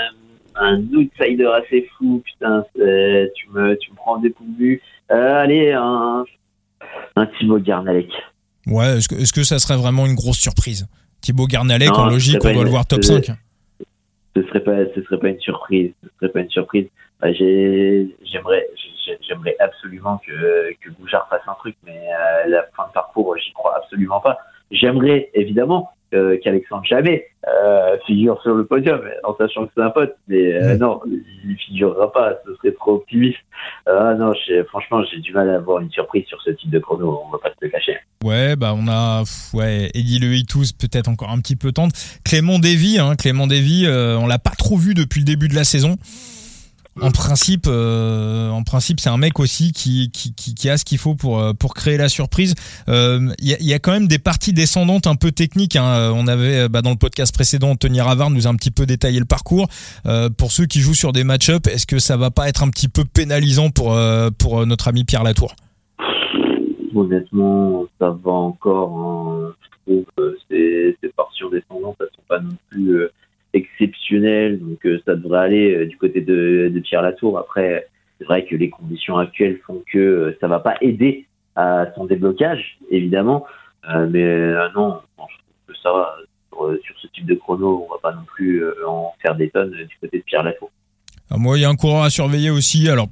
un 0.57 0.79
outsider 0.93 1.47
assez 1.47 1.89
fou, 1.97 2.23
putain, 2.25 2.65
tu 2.75 3.49
me, 3.51 3.77
tu 3.77 3.91
me 3.91 3.97
prends 3.97 4.19
dépourvu. 4.19 4.81
Euh, 5.11 5.43
allez, 5.43 5.73
un, 5.73 6.25
un 7.17 7.27
Thibaut 7.27 7.59
Garnalec. 7.59 8.11
Ouais, 8.67 8.99
est-ce 8.99 9.09
que, 9.09 9.15
est-ce 9.17 9.33
que 9.33 9.43
ça 9.43 9.59
serait 9.59 9.77
vraiment 9.77 10.07
une 10.07 10.15
grosse 10.15 10.39
surprise? 10.39 10.87
Thibaut 11.21 11.47
Garnalec, 11.47 11.91
en 11.91 12.07
logique, 12.07 12.45
on 12.45 12.53
doit 12.53 12.65
le 12.65 12.71
voir 12.71 12.87
top 12.87 13.05
5. 13.05 13.31
Ce 14.35 14.43
serait 14.45 14.61
pas, 14.61 14.77
ce 14.95 15.03
serait 15.03 15.19
pas 15.19 15.29
une 15.29 15.41
surprise. 15.41 15.93
Ce 16.03 16.09
serait 16.19 16.33
pas 16.33 16.41
une 16.41 16.51
surprise. 16.51 16.87
Bah, 17.21 17.33
j'aimerais, 17.33 18.67
j'aimerais 19.29 19.57
absolument 19.61 20.21
que, 20.27 20.73
que 20.81 20.91
Boujard 20.99 21.29
fasse 21.29 21.43
un 21.47 21.55
truc, 21.55 21.77
mais 21.85 21.99
euh, 21.99 22.49
la 22.49 22.65
fin 22.77 22.87
de 22.89 22.93
parcours, 22.93 23.37
j'y 23.39 23.53
crois 23.53 23.77
absolument 23.77 24.21
pas. 24.21 24.39
J'aimerais 24.71 25.31
évidemment 25.35 25.91
qu'Alexandre 26.43 26.85
Chamet 26.85 27.27
euh, 27.49 27.97
figure 28.07 28.41
sur 28.43 28.55
le 28.55 28.65
podium, 28.65 29.01
en 29.25 29.37
sachant 29.37 29.67
que 29.67 29.73
c'est 29.77 29.83
un 29.83 29.91
pote. 29.91 30.15
Mais 30.29 30.55
euh, 30.55 30.77
non, 30.77 31.01
il 31.07 31.57
figurera 31.57 32.13
pas, 32.13 32.35
ce 32.47 32.55
serait 32.57 32.73
trop 32.73 32.95
optimiste. 32.97 33.39
Ah 33.87 34.15
non, 34.15 34.33
franchement, 34.69 35.03
j'ai 35.11 35.21
du 35.21 35.33
mal 35.33 35.51
à 35.51 35.57
avoir 35.57 35.81
une 35.81 35.91
surprise 35.91 36.25
sur 36.27 36.41
ce 36.43 36.51
type 36.51 36.71
de 36.71 36.79
chrono, 36.79 37.21
on 37.27 37.31
va 37.31 37.39
pas 37.39 37.51
se 37.51 37.57
le 37.61 37.69
cacher. 37.69 37.97
Ouais, 38.25 38.55
bah 38.55 38.75
on 38.77 38.87
a 38.89 39.23
ouais, 39.55 39.91
Eddie 39.95 40.21
Le 40.21 40.47
tous 40.47 40.73
peut-être 40.73 41.09
encore 41.09 41.31
un 41.31 41.39
petit 41.41 41.57
peu 41.57 41.73
tendre. 41.73 41.93
Clément 42.25 42.59
Davy, 42.59 42.99
hein, 42.99 43.17
Clément 43.17 43.47
Davy, 43.47 43.87
on 43.89 44.27
l'a 44.27 44.39
pas 44.39 44.53
trop 44.57 44.77
vu 44.77 44.95
depuis 44.95 45.21
le 45.21 45.27
début 45.27 45.49
de 45.49 45.55
la 45.55 45.65
saison 45.65 45.97
en 47.01 47.11
principe, 47.11 47.65
euh, 47.69 48.51
en 48.51 48.63
principe, 48.65 49.01
c'est 49.01 49.09
un 49.09 49.17
mec 49.17 49.41
aussi 49.41 49.73
qui, 49.73 50.11
qui, 50.11 50.69
a 50.69 50.77
ce 50.77 50.85
qu'il 50.85 50.99
faut 50.99 51.15
pour 51.15 51.41
euh, 51.41 51.55
pour 51.55 51.73
créer 51.75 51.97
la 51.97 52.11
surprise. 52.11 52.55
Il 52.87 52.93
euh, 52.93 53.33
y, 53.41 53.73
a, 53.73 53.79
quand 53.79 53.93
même 53.93 54.09
des 54.09 54.19
parties 54.19 54.53
descendantes 54.53 55.07
un 55.07 55.15
peu 55.15 55.33
techniques. 55.33 55.77
Hein. 55.77 56.13
On 56.15 56.27
avait 56.27 56.69
bah, 56.69 56.83
dans 56.83 56.91
le 56.91 56.97
podcast 56.97 57.35
précédent, 57.35 57.77
Tony 57.77 58.01
Ravard 58.01 58.31
nous 58.31 58.47
a 58.47 58.51
un 58.51 58.57
petit 58.57 58.71
peu 58.71 58.85
détaillé 58.85 59.19
le 59.19 59.25
parcours. 59.25 59.69
pour 60.37 60.53
ceux 60.53 60.67
qui 60.67 60.81
jouent 60.81 60.95
sur 60.95 61.13
des 61.13 61.25
match-up, 61.25 61.67
est-ce 61.67 61.87
que 61.87 61.99
ça 61.99 62.17
va 62.19 62.31
pas 62.31 62.49
être 62.49 62.63
un 62.63 62.69
petit 62.69 62.89
peu 62.89 63.05
pénalisant 63.05 63.71
pour 63.71 63.99
pour 64.39 64.67
notre 64.67 64.89
ami 64.89 65.05
Pierre 65.05 65.23
Latour? 65.23 65.57
Honnêtement, 66.95 67.87
ça 67.99 68.11
va 68.23 68.33
encore. 68.33 68.99
Hein. 68.99 69.55
Je 69.87 69.93
trouve 69.93 70.35
ces, 70.51 70.97
ces 71.03 71.09
portions 71.09 71.49
descendantes, 71.49 71.97
elles 72.01 72.07
sont 72.15 72.23
pas 72.29 72.41
non 72.41 72.55
plus 72.71 73.09
exceptionnel, 73.55 74.59
donc 74.61 74.85
euh, 74.87 75.01
ça 75.05 75.15
devrait 75.15 75.41
aller 75.41 75.75
euh, 75.75 75.87
du 75.87 75.97
côté 75.97 76.21
de, 76.21 76.73
Pierre 76.85 77.03
Latour. 77.03 77.39
Après, 77.39 77.89
c'est 78.19 78.25
vrai 78.25 78.45
que 78.45 78.57
les 78.57 78.71
conditions 78.71 79.19
actuelles 79.19 79.59
font 79.67 79.83
que 79.93 79.99
euh, 79.99 80.39
ça 80.41 80.49
va 80.49 80.61
pas 80.61 80.77
aider 80.81 81.27
à 81.57 81.87
son 81.95 82.07
déblocage, 82.07 82.79
évidemment, 82.91 83.45
mais 83.87 84.53
non, 84.75 85.01
je 85.19 85.19
trouve 85.19 85.29
que 85.69 85.75
ça 85.83 85.93
va. 85.93 86.17
Sur, 86.85 86.99
ce 87.01 87.09
type 87.09 87.27
de 87.27 87.35
chrono, 87.35 87.87
on 87.87 87.93
va 87.93 87.99
pas 88.01 88.13
non 88.15 88.25
plus 88.25 88.63
en 88.87 89.13
faire 89.21 89.35
des 89.35 89.51
tonnes 89.51 89.73
du 89.73 89.97
côté 90.01 90.19
de 90.19 90.23
Pierre 90.23 90.45
Latour. 90.45 90.71
Ah, 91.29 91.37
moi, 91.37 91.59
il 91.59 91.63
y 91.63 91.65
a 91.65 91.69
un 91.69 91.75
coureur 91.77 92.05
à 92.05 92.11
surveiller 92.11 92.51
aussi. 92.51 92.89
Alors, 92.89 93.09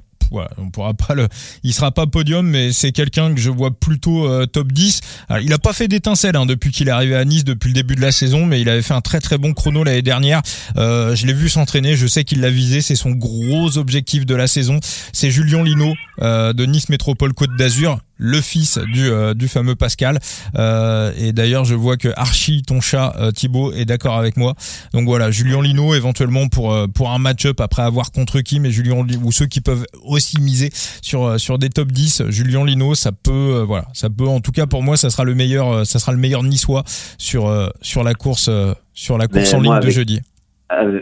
on 0.57 0.69
pourra 0.69 0.93
pas 0.93 1.15
le, 1.15 1.27
il 1.63 1.73
sera 1.73 1.91
pas 1.91 2.07
podium, 2.07 2.47
mais 2.47 2.71
c'est 2.71 2.91
quelqu'un 2.91 3.33
que 3.33 3.39
je 3.39 3.49
vois 3.49 3.71
plutôt 3.71 4.27
euh, 4.27 4.45
top 4.45 4.71
10. 4.71 5.01
Alors, 5.29 5.43
il 5.43 5.51
a 5.53 5.59
pas 5.59 5.73
fait 5.73 5.87
d'étincelle 5.87 6.35
hein, 6.35 6.45
depuis 6.45 6.71
qu'il 6.71 6.87
est 6.87 6.91
arrivé 6.91 7.15
à 7.15 7.25
Nice 7.25 7.43
depuis 7.43 7.67
le 7.67 7.73
début 7.73 7.95
de 7.95 8.01
la 8.01 8.11
saison, 8.11 8.45
mais 8.45 8.61
il 8.61 8.69
avait 8.69 8.81
fait 8.81 8.93
un 8.93 9.01
très 9.01 9.19
très 9.19 9.37
bon 9.37 9.53
chrono 9.53 9.83
l'année 9.83 10.01
dernière. 10.01 10.41
Euh, 10.77 11.15
je 11.15 11.25
l'ai 11.25 11.33
vu 11.33 11.49
s'entraîner, 11.49 11.95
je 11.95 12.07
sais 12.07 12.23
qu'il 12.23 12.41
l'a 12.41 12.49
visé, 12.49 12.81
c'est 12.81 12.95
son 12.95 13.11
gros 13.11 13.77
objectif 13.77 14.25
de 14.25 14.35
la 14.35 14.47
saison. 14.47 14.79
C'est 15.13 15.31
Julien 15.31 15.63
Lino 15.63 15.93
euh, 16.21 16.53
de 16.53 16.65
Nice 16.65 16.89
Métropole 16.89 17.33
Côte 17.33 17.55
d'Azur 17.57 17.99
le 18.23 18.39
fils 18.39 18.77
du, 18.93 19.09
euh, 19.09 19.33
du 19.33 19.47
fameux 19.47 19.75
Pascal. 19.75 20.19
Euh, 20.55 21.11
et 21.17 21.33
d'ailleurs, 21.33 21.65
je 21.65 21.73
vois 21.73 21.97
que 21.97 22.09
Archie, 22.15 22.61
ton 22.61 22.79
chat 22.79 23.15
euh, 23.17 23.31
Thibaut, 23.31 23.73
est 23.73 23.85
d'accord 23.85 24.15
avec 24.15 24.37
moi. 24.37 24.53
Donc 24.93 25.05
voilà, 25.05 25.31
Julien 25.31 25.61
Lino 25.61 25.95
éventuellement 25.95 26.47
pour 26.47 26.71
euh, 26.71 26.85
pour 26.87 27.09
un 27.09 27.17
match-up 27.17 27.59
après 27.59 27.81
avoir 27.81 28.11
contre 28.11 28.41
qui, 28.41 28.59
mais 28.59 28.69
Julien 28.69 29.03
Li- 29.03 29.17
ou 29.21 29.31
ceux 29.31 29.47
qui 29.47 29.59
peuvent 29.59 29.85
aussi 30.03 30.39
miser 30.39 30.69
sur 31.01 31.39
sur 31.39 31.57
des 31.57 31.69
top 31.69 31.91
10. 31.91 32.23
Julien 32.29 32.63
Lino, 32.63 32.93
ça 32.93 33.11
peut 33.11 33.31
euh, 33.31 33.63
voilà, 33.65 33.87
ça 33.93 34.09
peut 34.09 34.27
en 34.27 34.39
tout 34.39 34.51
cas 34.51 34.67
pour 34.67 34.83
moi, 34.83 34.97
ça 34.97 35.09
sera 35.09 35.23
le 35.23 35.33
meilleur, 35.33 35.67
euh, 35.73 35.83
ça 35.83 35.97
sera 35.97 36.11
le 36.11 36.19
meilleur 36.19 36.43
niçois 36.43 36.83
sur 37.17 37.47
euh, 37.47 37.69
sur 37.81 38.03
la 38.03 38.13
course 38.13 38.47
euh, 38.49 38.73
sur 38.93 39.17
la 39.17 39.27
course 39.27 39.51
Mais 39.51 39.55
en 39.55 39.61
ligne 39.61 39.71
de 39.79 39.89
jeudi. 39.89 40.21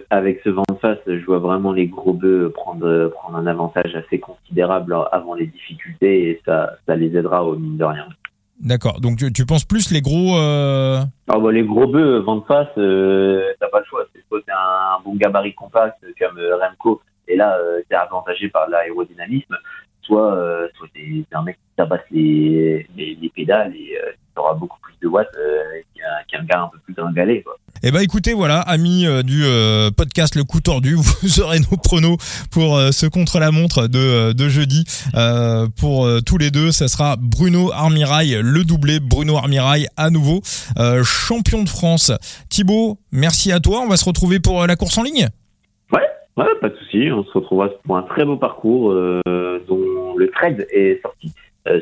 Avec- 0.09 0.41
ce 0.43 0.49
vent 0.49 0.63
de 0.69 0.75
face, 0.75 0.97
je 1.05 1.25
vois 1.25 1.39
vraiment 1.39 1.71
les 1.71 1.87
gros 1.87 2.13
bœufs 2.13 2.51
prendre, 2.53 3.09
prendre 3.09 3.37
un 3.37 3.47
avantage 3.47 3.95
assez 3.95 4.19
considérable 4.19 4.95
avant 5.11 5.35
les 5.35 5.47
difficultés 5.47 6.29
et 6.29 6.41
ça, 6.45 6.71
ça 6.87 6.95
les 6.95 7.15
aidera 7.15 7.43
au 7.45 7.55
mine 7.55 7.77
de 7.77 7.83
rien. 7.83 8.07
D'accord. 8.59 8.99
Donc 8.99 9.17
tu, 9.17 9.31
tu 9.31 9.45
penses 9.45 9.63
plus 9.63 9.91
les 9.91 10.01
gros 10.01 10.37
euh, 10.37 10.99
Alors, 11.29 11.41
bah, 11.41 11.51
les 11.51 11.63
gros 11.63 11.87
bœufs, 11.87 12.19
vent 12.19 12.37
de 12.37 12.45
face, 12.45 12.67
euh, 12.77 13.41
t'as 13.59 13.69
pas 13.69 13.79
le 13.79 13.85
choix. 13.85 14.05
C'est 14.13 14.21
soit 14.27 14.41
t'es 14.41 14.51
un 14.51 15.01
bon 15.03 15.15
gabarit 15.15 15.53
compact 15.53 16.03
comme 16.19 16.37
euh, 16.37 16.57
Remco, 16.57 17.01
et 17.27 17.37
là, 17.37 17.57
t'es 17.87 17.95
avantagé 17.95 18.49
par 18.49 18.67
l'aérodynamisme, 18.67 19.55
soit, 20.01 20.35
euh, 20.35 20.67
soit 20.75 20.87
t'es 20.93 21.23
un 21.31 21.43
mec 21.43 21.55
qui 21.55 21.75
tabasse 21.77 22.01
les, 22.11 22.85
les, 22.97 23.17
les 23.21 23.29
pédales 23.29 23.73
et 23.75 23.97
t'auras 24.35 24.55
beaucoup 24.55 24.79
plus 24.81 24.95
de 25.01 25.07
watts 25.07 25.27
qu'un 25.95 26.03
qu'un 26.27 26.43
gars 26.43 26.63
un 26.63 26.67
peu 26.67 26.79
plus. 26.79 26.95
Quoi. 26.95 27.55
Eh 27.81 27.91
ben 27.91 28.01
écoutez, 28.01 28.33
voilà, 28.33 28.59
amis 28.59 29.07
euh, 29.07 29.23
du 29.23 29.45
euh, 29.45 29.89
podcast 29.89 30.35
Le 30.35 30.43
Coup 30.43 30.59
Tordu, 30.59 30.95
vous 31.23 31.39
aurez 31.39 31.59
nos 31.59 31.77
pronos 31.77 32.17
pour 32.51 32.75
euh, 32.75 32.91
ce 32.91 33.05
contre-la-montre 33.05 33.87
de, 33.87 34.33
de 34.33 34.49
jeudi. 34.49 34.83
Pour 35.79 36.09
tous 36.25 36.37
les 36.37 36.51
deux, 36.51 36.71
ça 36.71 36.89
sera 36.89 37.15
Bruno 37.17 37.71
Armirail, 37.71 38.37
le 38.43 38.65
doublé 38.65 38.99
Bruno 38.99 39.37
Armirail 39.37 39.87
à 39.95 40.09
nouveau, 40.09 40.41
champion 41.03 41.63
de 41.63 41.69
France. 41.69 42.11
Thibaut, 42.49 42.97
merci 43.13 43.53
à 43.53 43.61
toi. 43.61 43.79
On 43.81 43.87
va 43.87 43.95
se 43.95 44.05
retrouver 44.05 44.39
pour 44.39 44.67
la 44.67 44.75
course 44.75 44.97
en 44.97 45.03
ligne? 45.03 45.29
Ouais, 45.91 46.45
pas 46.61 46.69
de 46.69 46.75
souci. 46.77 47.09
On 47.11 47.23
se 47.23 47.31
retrouvera 47.31 47.69
pour 47.83 47.97
un 47.97 48.03
très 48.03 48.25
beau 48.25 48.37
parcours 48.37 48.93
dont 48.93 50.15
le 50.17 50.29
thread 50.33 50.67
est 50.71 51.01
sorti 51.01 51.33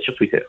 sur 0.03 0.15
Twitter. 0.15 0.43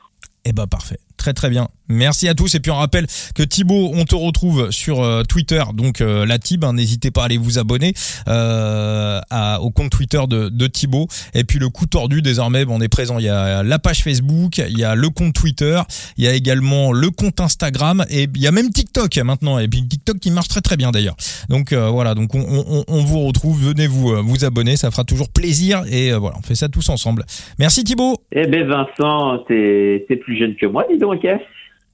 Eh 0.49 0.55
ben 0.55 0.67
parfait, 0.67 0.99
très 1.19 1.35
très 1.35 1.51
bien. 1.51 1.69
Merci 1.91 2.29
à 2.29 2.35
tous 2.35 2.55
et 2.55 2.61
puis 2.61 2.71
on 2.71 2.77
rappelle 2.77 3.07
que 3.35 3.43
Thibaut, 3.43 3.91
on 3.95 4.05
te 4.05 4.15
retrouve 4.15 4.71
sur 4.71 5.03
euh, 5.03 5.23
Twitter, 5.23 5.63
donc 5.73 6.01
euh, 6.01 6.27
la 6.27 6.39
Tib, 6.39 6.65
hein, 6.65 6.75
n'hésitez 6.75 7.11
pas 7.11 7.23
à 7.23 7.25
aller 7.25 7.39
vous 7.39 7.59
abonner 7.59 7.95
euh, 8.29 9.21
au 9.61 9.71
compte 9.71 9.91
Twitter 9.91 10.21
de, 10.29 10.67
Thibaut. 10.67 11.07
Et 11.35 11.45
puis 11.45 11.59
le 11.59 11.71
coup 11.71 11.87
tordu 11.87 12.21
désormais, 12.21 12.67
bon, 12.67 12.77
on 12.77 12.81
est 12.83 12.89
présent. 12.89 13.19
Il 13.19 13.25
y 13.25 13.29
a 13.31 13.63
la 13.63 13.79
page 13.79 14.03
Facebook, 14.03 14.59
il 14.59 14.79
y 14.79 14.85
a 14.85 14.95
le 14.95 15.09
compte 15.09 15.35
Twitter, 15.35 15.81
il 16.19 16.25
y 16.25 16.29
a 16.29 16.35
également 16.35 16.93
le 16.93 17.11
compte 17.11 17.41
Instagram 17.41 18.05
et 18.11 18.25
il 18.35 18.41
y 18.41 18.47
a 18.47 18.53
même 18.53 18.69
TikTok 18.69 19.17
maintenant. 19.19 19.59
Et 19.59 19.67
puis 19.67 19.83
TikTok 19.87 20.19
qui 20.19 20.31
marche 20.31 20.49
très 20.49 20.61
très 20.61 20.77
bien 20.77 20.91
d'ailleurs. 20.91 21.17
Donc 21.49 21.73
voilà, 21.73 22.15
donc 22.15 22.35
on, 22.35 23.03
vous 23.03 23.21
retrouve, 23.21 23.69
venez 23.69 23.87
vous 23.87 24.15
vous 24.23 24.45
abonner, 24.45 24.77
ça 24.77 24.91
fera 24.91 25.05
toujours 25.05 25.31
plaisir 25.31 25.83
et 25.91 26.13
voilà, 26.13 26.37
on 26.39 26.43
fait 26.43 26.55
ça 26.55 26.69
tous 26.69 26.91
ensemble. 26.91 27.25
Merci 27.59 27.85
Thibaut. 27.85 28.19
Eh 28.33 28.47
ben 28.47 28.69
Vincent, 28.69 29.39
t'es 29.49 30.05
plus 30.23 30.37
jeune 30.39 30.55
que 30.57 30.67
moi, 30.67 30.85
dis 30.91 30.99
donc. 30.99 31.25
hein 31.25 31.39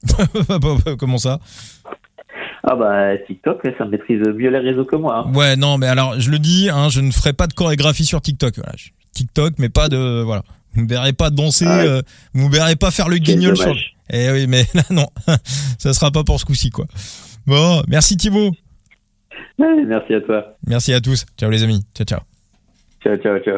Comment 0.99 1.17
ça? 1.17 1.39
Ah 2.63 2.75
bah 2.75 3.17
TikTok, 3.27 3.61
ça 3.77 3.85
maîtrise 3.85 4.19
mieux 4.21 4.49
les 4.49 4.59
réseaux 4.59 4.85
que 4.85 4.95
moi. 4.95 5.25
hein. 5.27 5.31
Ouais, 5.33 5.55
non, 5.55 5.77
mais 5.77 5.87
alors 5.87 6.19
je 6.19 6.31
le 6.31 6.39
dis, 6.39 6.69
hein, 6.71 6.89
je 6.89 6.99
ne 7.01 7.11
ferai 7.11 7.33
pas 7.33 7.47
de 7.47 7.53
chorégraphie 7.53 8.05
sur 8.05 8.21
TikTok. 8.21 8.55
Voilà, 8.57 8.71
TikTok, 9.13 9.53
mais 9.59 9.69
pas 9.69 9.87
de 9.87 10.21
voilà. 10.23 10.43
Vous 10.73 10.81
me 10.81 10.87
verrez 10.89 11.13
pas 11.13 11.29
danser, 11.29 11.65
Ah 11.67 11.77
ouais. 11.77 11.87
euh, 11.87 12.01
vous 12.33 12.47
me 12.49 12.53
verrez 12.53 12.75
pas 12.75 12.91
faire 12.91 13.07
le 13.07 13.17
guignol 13.17 13.55
sur. 13.55 13.73
Eh 14.09 14.31
oui, 14.31 14.45
mais 14.47 14.63
là 14.73 14.83
non, 14.89 15.07
ça 15.79 15.93
sera 15.93 16.11
pas 16.11 16.23
pour 16.23 16.39
ce 16.39 16.45
coup-ci 16.45 16.69
quoi. 16.71 16.85
Bon, 17.47 17.83
merci 17.87 18.17
Thibaut, 18.17 18.51
Ouais, 19.57 19.85
Merci 19.85 20.13
à 20.15 20.21
toi. 20.21 20.55
merci 20.67 20.91
à 20.93 20.99
tous. 21.01 21.25
Ciao 21.39 21.49
les 21.49 21.63
amis, 21.63 21.81
ciao 21.95 22.05
ciao. 22.05 22.19
Ciao, 23.03 23.15
ciao, 23.17 23.37
ciao. 23.39 23.53